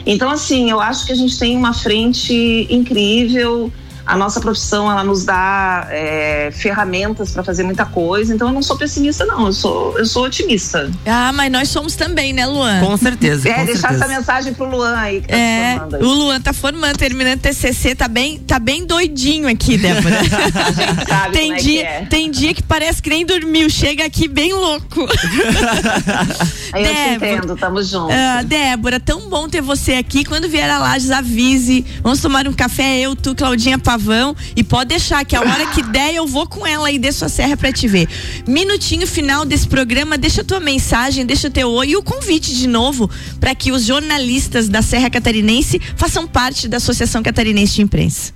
Então, 0.06 0.30
assim, 0.30 0.70
eu 0.70 0.80
acho 0.80 1.06
que 1.06 1.12
a 1.12 1.16
gente 1.16 1.38
tem 1.38 1.56
uma 1.56 1.72
frente 1.72 2.66
incrível. 2.70 3.72
A 4.06 4.16
nossa 4.16 4.40
profissão, 4.40 4.90
ela 4.90 5.02
nos 5.02 5.24
dá 5.24 5.86
é, 5.90 6.50
ferramentas 6.54 7.30
para 7.30 7.42
fazer 7.42 7.62
muita 7.62 7.86
coisa. 7.86 8.34
Então, 8.34 8.48
eu 8.48 8.54
não 8.54 8.62
sou 8.62 8.76
pessimista, 8.76 9.24
não. 9.24 9.46
Eu 9.46 9.52
sou, 9.52 9.98
eu 9.98 10.04
sou 10.04 10.24
otimista. 10.24 10.90
Ah, 11.06 11.32
mas 11.32 11.50
nós 11.50 11.68
somos 11.70 11.94
também, 11.96 12.32
né, 12.32 12.44
Luan? 12.46 12.80
Com 12.80 12.96
certeza. 12.96 13.48
É, 13.48 13.54
com 13.54 13.64
deixar 13.64 13.88
certeza. 13.88 14.04
essa 14.04 14.08
mensagem 14.18 14.52
pro 14.54 14.66
Luan 14.68 14.94
aí 14.96 15.20
que 15.22 15.28
tá 15.28 15.36
É, 15.36 15.80
aí. 15.92 16.02
o 16.02 16.06
Luan 16.08 16.40
tá 16.40 16.52
formando, 16.52 16.96
terminando 16.96 17.40
TCC, 17.40 17.94
tá 17.94 18.06
bem, 18.08 18.38
tá 18.40 18.58
bem 18.58 18.84
doidinho 18.84 19.48
aqui, 19.48 19.78
Débora. 19.78 20.16
Sabe 21.08 21.32
tem 21.32 21.48
como 21.48 21.58
é 21.58 21.62
dia, 21.62 21.80
que 21.82 21.86
é. 21.86 22.06
tem 22.06 22.30
dia 22.30 22.54
que 22.54 22.62
parece 22.62 23.00
que 23.02 23.08
nem 23.10 23.24
dormiu, 23.24 23.70
chega 23.70 24.04
aqui 24.04 24.28
bem 24.28 24.52
louco. 24.52 25.06
Aí 26.72 26.82
eu 26.84 26.88
te 26.88 26.94
Débora. 26.94 27.32
entendo, 27.32 27.56
tamo 27.56 27.82
junto. 27.82 28.12
Ah, 28.12 28.42
Débora, 28.42 29.00
tão 29.00 29.28
bom 29.28 29.48
ter 29.48 29.60
você 29.62 29.94
aqui. 29.94 30.24
Quando 30.24 30.48
vier 30.48 30.68
a 30.70 30.78
Lages, 30.78 31.10
avise. 31.10 31.84
Vamos 32.02 32.20
tomar 32.20 32.46
um 32.46 32.52
café, 32.52 33.00
eu, 33.00 33.14
tu, 33.16 33.34
Claudinha 33.34 33.78
Pavão. 33.94 34.34
E 34.56 34.64
pode 34.64 34.88
deixar 34.88 35.24
que 35.24 35.36
a 35.36 35.40
hora 35.40 35.66
que 35.66 35.82
der, 35.82 36.14
eu 36.14 36.26
vou 36.26 36.46
com 36.46 36.66
ela 36.66 36.88
aí 36.88 36.98
de 36.98 37.12
sua 37.12 37.28
serra 37.28 37.56
pra 37.56 37.72
te 37.72 37.86
ver. 37.86 38.08
Minutinho 38.46 39.06
final 39.06 39.44
desse 39.44 39.66
programa, 39.66 40.18
deixa 40.18 40.42
a 40.42 40.44
tua 40.44 40.60
mensagem, 40.60 41.24
deixa 41.24 41.50
teu 41.50 41.70
oi 41.70 41.90
e 41.90 41.96
o 41.96 42.02
convite 42.02 42.54
de 42.54 42.66
novo 42.66 43.08
para 43.38 43.54
que 43.54 43.70
os 43.70 43.84
jornalistas 43.84 44.68
da 44.68 44.82
Serra 44.82 45.08
Catarinense 45.10 45.80
façam 45.96 46.26
parte 46.26 46.66
da 46.66 46.78
Associação 46.78 47.22
Catarinense 47.22 47.74
de 47.74 47.82
Imprensa. 47.82 48.32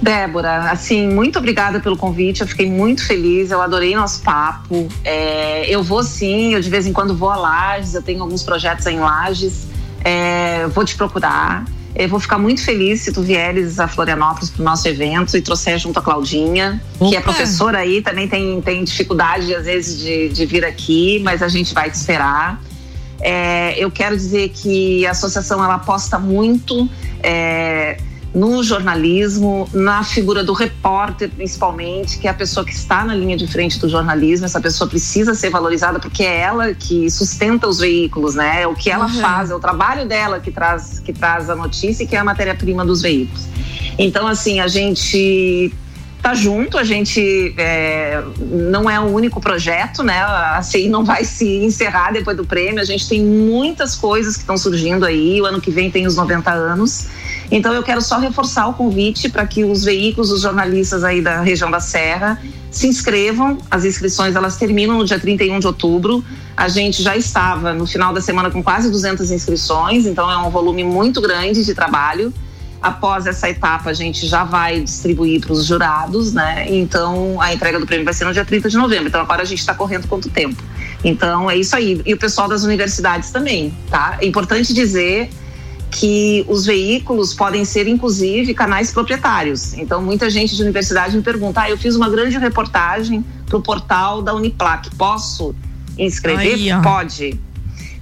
Débora, 0.00 0.70
assim, 0.70 1.08
muito 1.08 1.38
obrigada 1.38 1.80
pelo 1.80 1.96
convite. 1.96 2.40
Eu 2.40 2.46
fiquei 2.46 2.70
muito 2.70 3.04
feliz. 3.04 3.50
Eu 3.50 3.60
adorei 3.60 3.94
nosso 3.94 4.22
papo. 4.22 4.88
É, 5.04 5.68
eu 5.68 5.82
vou 5.82 6.02
sim, 6.02 6.54
eu 6.54 6.60
de 6.60 6.70
vez 6.70 6.86
em 6.86 6.92
quando 6.92 7.14
vou 7.16 7.30
a 7.30 7.36
Lages. 7.36 7.94
Eu 7.94 8.02
tenho 8.02 8.22
alguns 8.22 8.42
projetos 8.42 8.86
em 8.86 8.98
Lages. 8.98 9.66
É, 10.04 10.66
vou 10.68 10.84
te 10.84 10.96
procurar. 10.96 11.64
Eu 11.98 12.08
vou 12.08 12.20
ficar 12.20 12.38
muito 12.38 12.64
feliz 12.64 13.00
se 13.00 13.12
tu 13.12 13.22
vieres 13.22 13.80
a 13.80 13.88
Florianópolis 13.88 14.50
para 14.50 14.62
o 14.62 14.64
nosso 14.64 14.86
evento 14.86 15.36
e 15.36 15.42
trouxer 15.42 15.76
junto 15.80 15.98
a 15.98 16.02
Claudinha, 16.02 16.80
que 16.96 17.16
é 17.16 17.18
Opa! 17.18 17.32
professora 17.32 17.78
aí, 17.78 18.00
também 18.00 18.28
tem, 18.28 18.60
tem 18.62 18.84
dificuldade 18.84 19.52
às 19.52 19.64
vezes 19.64 19.98
de, 19.98 20.28
de 20.28 20.46
vir 20.46 20.64
aqui, 20.64 21.20
mas 21.24 21.42
a 21.42 21.48
gente 21.48 21.74
vai 21.74 21.90
te 21.90 21.94
esperar. 21.94 22.62
É, 23.20 23.74
eu 23.76 23.90
quero 23.90 24.16
dizer 24.16 24.50
que 24.50 25.04
a 25.08 25.10
associação 25.10 25.62
ela 25.62 25.74
aposta 25.74 26.20
muito 26.20 26.88
é, 27.20 27.98
no 28.34 28.62
jornalismo, 28.62 29.68
na 29.72 30.04
figura 30.04 30.44
do 30.44 30.52
repórter, 30.52 31.30
principalmente, 31.30 32.18
que 32.18 32.26
é 32.26 32.30
a 32.30 32.34
pessoa 32.34 32.64
que 32.64 32.72
está 32.72 33.04
na 33.04 33.14
linha 33.14 33.36
de 33.36 33.46
frente 33.46 33.78
do 33.78 33.88
jornalismo. 33.88 34.44
Essa 34.46 34.60
pessoa 34.60 34.88
precisa 34.88 35.34
ser 35.34 35.50
valorizada 35.50 35.98
porque 35.98 36.22
é 36.22 36.40
ela 36.40 36.74
que 36.74 37.10
sustenta 37.10 37.66
os 37.66 37.78
veículos, 37.78 38.34
né? 38.34 38.62
É 38.62 38.66
o 38.66 38.74
que 38.74 38.90
ela 38.90 39.06
Uhum. 39.06 39.20
faz, 39.20 39.50
é 39.50 39.54
o 39.54 39.58
trabalho 39.60 40.06
dela 40.06 40.40
que 40.40 40.50
traz, 40.50 40.98
que 41.00 41.12
traz 41.12 41.48
a 41.48 41.56
notícia 41.56 42.04
e 42.04 42.06
que 42.06 42.14
é 42.14 42.18
a 42.18 42.24
matéria-prima 42.24 42.84
dos 42.84 43.00
veículos. 43.02 43.44
Então, 43.98 44.26
assim, 44.26 44.60
a 44.60 44.68
gente 44.68 45.72
tá 46.28 46.34
junto, 46.34 46.76
a 46.76 46.84
gente 46.84 47.54
é, 47.56 48.22
não 48.38 48.88
é 48.88 49.00
o 49.00 49.04
único 49.04 49.40
projeto, 49.40 50.02
né? 50.02 50.20
A 50.20 50.60
CI 50.60 50.88
não 50.88 51.02
vai 51.02 51.24
se 51.24 51.46
encerrar 51.64 52.12
depois 52.12 52.36
do 52.36 52.44
prêmio, 52.44 52.80
a 52.80 52.84
gente 52.84 53.08
tem 53.08 53.24
muitas 53.24 53.94
coisas 53.94 54.34
que 54.34 54.42
estão 54.42 54.58
surgindo 54.58 55.06
aí, 55.06 55.40
o 55.40 55.46
ano 55.46 55.58
que 55.58 55.70
vem 55.70 55.90
tem 55.90 56.06
os 56.06 56.16
90 56.16 56.50
anos. 56.50 57.06
Então 57.50 57.72
eu 57.72 57.82
quero 57.82 58.02
só 58.02 58.18
reforçar 58.18 58.66
o 58.66 58.74
convite 58.74 59.30
para 59.30 59.46
que 59.46 59.64
os 59.64 59.84
veículos, 59.84 60.30
os 60.30 60.42
jornalistas 60.42 61.02
aí 61.02 61.22
da 61.22 61.40
região 61.40 61.70
da 61.70 61.80
Serra 61.80 62.38
se 62.70 62.86
inscrevam. 62.86 63.56
As 63.70 63.86
inscrições 63.86 64.36
elas 64.36 64.56
terminam 64.58 64.98
no 64.98 65.06
dia 65.06 65.18
31 65.18 65.58
de 65.60 65.66
outubro. 65.66 66.22
A 66.54 66.68
gente 66.68 67.02
já 67.02 67.16
estava 67.16 67.72
no 67.72 67.86
final 67.86 68.12
da 68.12 68.20
semana 68.20 68.50
com 68.50 68.62
quase 68.62 68.90
200 68.90 69.30
inscrições, 69.30 70.04
então 70.04 70.30
é 70.30 70.36
um 70.36 70.50
volume 70.50 70.84
muito 70.84 71.22
grande 71.22 71.64
de 71.64 71.74
trabalho. 71.74 72.34
Após 72.80 73.26
essa 73.26 73.48
etapa, 73.50 73.90
a 73.90 73.92
gente 73.92 74.26
já 74.26 74.44
vai 74.44 74.80
distribuir 74.80 75.40
para 75.40 75.52
os 75.52 75.64
jurados, 75.64 76.32
né? 76.32 76.66
Então, 76.68 77.40
a 77.40 77.52
entrega 77.52 77.80
do 77.80 77.86
prêmio 77.86 78.04
vai 78.04 78.14
ser 78.14 78.24
no 78.24 78.32
dia 78.32 78.44
30 78.44 78.68
de 78.70 78.76
novembro. 78.76 79.08
Então, 79.08 79.20
agora 79.20 79.42
a 79.42 79.44
gente 79.44 79.58
está 79.58 79.74
correndo 79.74 80.06
quanto 80.06 80.30
tempo. 80.30 80.62
Então, 81.02 81.50
é 81.50 81.56
isso 81.56 81.74
aí. 81.74 82.00
E 82.06 82.14
o 82.14 82.16
pessoal 82.16 82.48
das 82.48 82.62
universidades 82.62 83.30
também, 83.30 83.74
tá? 83.90 84.16
É 84.20 84.26
importante 84.26 84.72
dizer 84.72 85.28
que 85.90 86.44
os 86.48 86.66
veículos 86.66 87.34
podem 87.34 87.64
ser, 87.64 87.86
inclusive, 87.88 88.54
canais 88.54 88.92
proprietários. 88.92 89.74
Então, 89.74 90.02
muita 90.02 90.30
gente 90.30 90.54
de 90.54 90.62
universidade 90.62 91.16
me 91.16 91.22
pergunta: 91.22 91.62
ah, 91.62 91.70
eu 91.70 91.78
fiz 91.78 91.96
uma 91.96 92.08
grande 92.08 92.38
reportagem 92.38 93.24
para 93.46 93.56
o 93.56 93.62
portal 93.62 94.22
da 94.22 94.34
Uniplac, 94.34 94.94
posso 94.96 95.54
inscrever? 95.98 96.54
Aí, 96.54 96.82
Pode. 96.82 97.40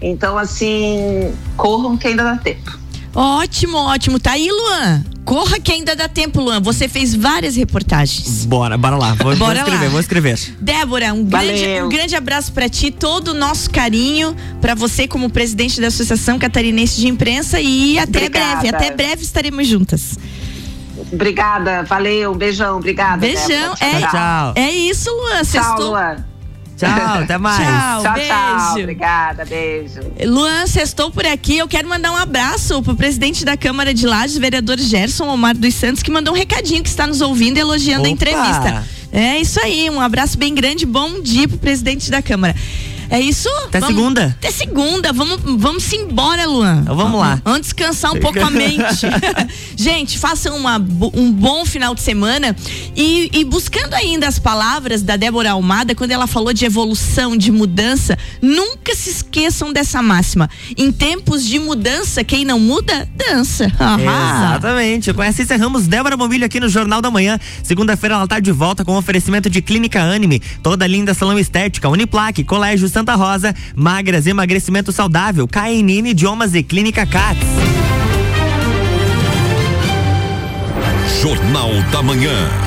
Então, 0.01 0.37
assim, 0.37 1.33
corram 1.57 1.97
que 1.97 2.09
ainda 2.09 2.25
dá 2.25 2.37
tempo. 2.37 2.79
Ótimo, 3.17 3.79
ótimo. 3.79 4.21
Tá 4.21 4.33
aí, 4.33 4.49
Luan. 4.51 5.03
Corra 5.25 5.59
que 5.59 5.73
ainda 5.73 5.97
dá 5.97 6.07
tempo, 6.07 6.41
Luan. 6.41 6.61
Você 6.61 6.87
fez 6.87 7.15
várias 7.15 7.57
reportagens. 7.57 8.45
Bora, 8.45 8.77
bora 8.79 8.97
lá. 8.97 9.15
Vou, 9.15 9.35
Bora 9.37 9.37
vou 9.37 9.53
escrever, 9.65 9.85
lá. 9.87 9.91
vou 9.91 10.01
escrever. 10.01 10.39
Débora, 10.61 11.13
um 11.15 11.25
grande, 11.25 11.83
um 11.83 11.89
grande 11.89 12.15
abraço 12.15 12.53
pra 12.53 12.69
ti, 12.69 12.91
todo 12.93 13.29
o 13.29 13.35
nosso 13.35 13.71
carinho 13.71 14.37
pra 14.61 14.75
você 14.75 15.09
como 15.09 15.29
presidente 15.31 15.81
da 15.81 15.89
Associação 15.89 16.39
Catarinense 16.39 17.01
de 17.01 17.09
Imprensa 17.09 17.61
e 17.61 17.99
até 17.99 18.19
Obrigada. 18.27 18.61
breve, 18.61 18.69
até 18.77 18.91
breve 18.95 19.23
estaremos 19.23 19.67
juntas. 19.67 20.17
Obrigada, 21.13 21.83
valeu, 21.85 22.33
um 22.33 22.37
beijão, 22.37 22.77
obrigada. 22.79 23.19
Beijão, 23.19 23.47
Débora. 23.49 23.77
é, 23.81 24.01
Tchau, 24.09 24.53
é 24.57 24.71
isso, 24.71 25.11
Luan. 25.11 25.43
Tchau. 25.43 25.81
Luan. 25.81 26.17
Tchau, 26.77 27.23
até 27.23 27.39
mais. 27.39 27.57
Tchau, 27.57 28.03
Tchau, 28.03 28.15
beijo. 28.15 28.29
tchau. 28.29 28.79
Obrigada, 28.81 29.45
beijo. 29.45 30.01
Luan, 30.25 30.67
sextou 30.67 31.11
por 31.11 31.25
aqui. 31.27 31.57
Eu 31.59 31.67
quero 31.69 31.89
mandar 31.89 32.13
um 32.13 32.17
abraço 32.17 32.83
pro 32.83 32.95
presidente 32.95 33.45
da 33.45 33.57
Câmara 33.57 33.95
de 33.95 34.07
Lages, 34.07 34.37
vereador 34.37 34.79
Gerson 34.79 35.27
Omar 35.29 35.57
dos 35.57 35.75
Santos, 35.75 36.03
que 36.03 36.11
mandou 36.11 36.35
um 36.35 36.37
recadinho 36.37 36.83
que 36.83 36.89
está 36.89 37.07
nos 37.07 37.21
ouvindo 37.21 37.57
e 37.57 37.61
elogiando 37.61 38.07
a 38.07 38.11
Opa! 38.11 38.11
entrevista. 38.11 38.85
É 39.13 39.39
isso 39.41 39.59
aí, 39.61 39.89
um 39.89 40.01
abraço 40.01 40.37
bem 40.37 40.55
grande, 40.55 40.85
bom 40.85 41.23
dia 41.23 41.49
pro 41.49 41.57
presidente 41.57 42.11
da 42.11 42.21
Câmara. 42.21 42.55
É 43.11 43.21
isso? 43.21 43.49
Até 43.67 43.81
segunda. 43.81 44.27
Até 44.27 44.51
segunda. 44.51 45.13
Vamos, 45.13 45.41
vamos 45.59 45.93
embora, 45.93 46.47
Luan. 46.47 46.81
Então 46.83 46.97
vamos 46.97 47.21
lá. 47.21 47.41
Vamos 47.45 47.61
descansar 47.63 48.13
um 48.13 48.21
pouco 48.21 48.39
a 48.41 48.51
mente. 48.51 49.07
Gente, 49.77 50.19
façam 50.19 50.57
uma, 50.57 50.77
um 51.15 51.31
bom 51.33 51.65
final 51.65 51.95
de 51.95 52.01
semana 52.01 52.57
e, 52.95 53.31
e 53.33 53.45
buscando 53.45 53.95
ainda 53.95 54.27
as 54.27 54.39
palavras 54.39 55.03
da 55.03 55.17
Débora 55.17 55.53
Almada, 55.53 55.95
quando 55.95 56.11
ela 56.11 56.27
falou 56.27 56.53
de 56.53 56.65
evolução, 56.65 57.37
de 57.37 57.51
mudança, 57.53 58.19
nunca 58.41 58.95
se 58.95 59.11
esqueçam 59.11 59.73
dessa 59.73 60.03
máxima. 60.03 60.49
Em 60.77 60.91
tempos 60.91 61.45
de 61.45 61.59
mudança, 61.59 62.25
quem 62.25 62.45
não 62.45 62.59
muda, 62.59 63.09
dança. 63.17 63.67
Exatamente. 63.67 65.13
Com 65.13 65.23
essa 65.23 65.43
encerramos 65.43 65.87
Débora 65.87 66.17
Bombilho 66.17 66.45
aqui 66.45 66.61
no 66.61 66.69
Jornal 66.69 67.01
da 67.01 67.11
Manhã. 67.11 67.39
Segunda-feira 67.63 68.15
ela 68.15 68.27
tá 68.27 68.41
de 68.41 68.53
volta 68.53 68.85
com 68.85 68.97
oferecimento 68.97 69.49
de 69.49 69.61
Clínica 69.63 70.03
Anime, 70.03 70.41
toda 70.63 70.87
linda 70.87 71.15
salão 71.15 71.39
estética, 71.39 71.89
Uniplaque, 71.89 72.45
Colégio 72.45 72.89
Santa 72.97 73.15
Rosa, 73.15 73.55
Magras, 73.75 74.27
emagrecimento 74.27 74.91
saudável, 74.91 75.47
KNN 75.47 76.09
Idiomas 76.09 76.55
e 76.55 76.63
Clínica 76.63 77.05
Cats. 77.05 77.47
Jornal 81.21 81.73
da 81.93 82.03
Manhã. 82.03 82.66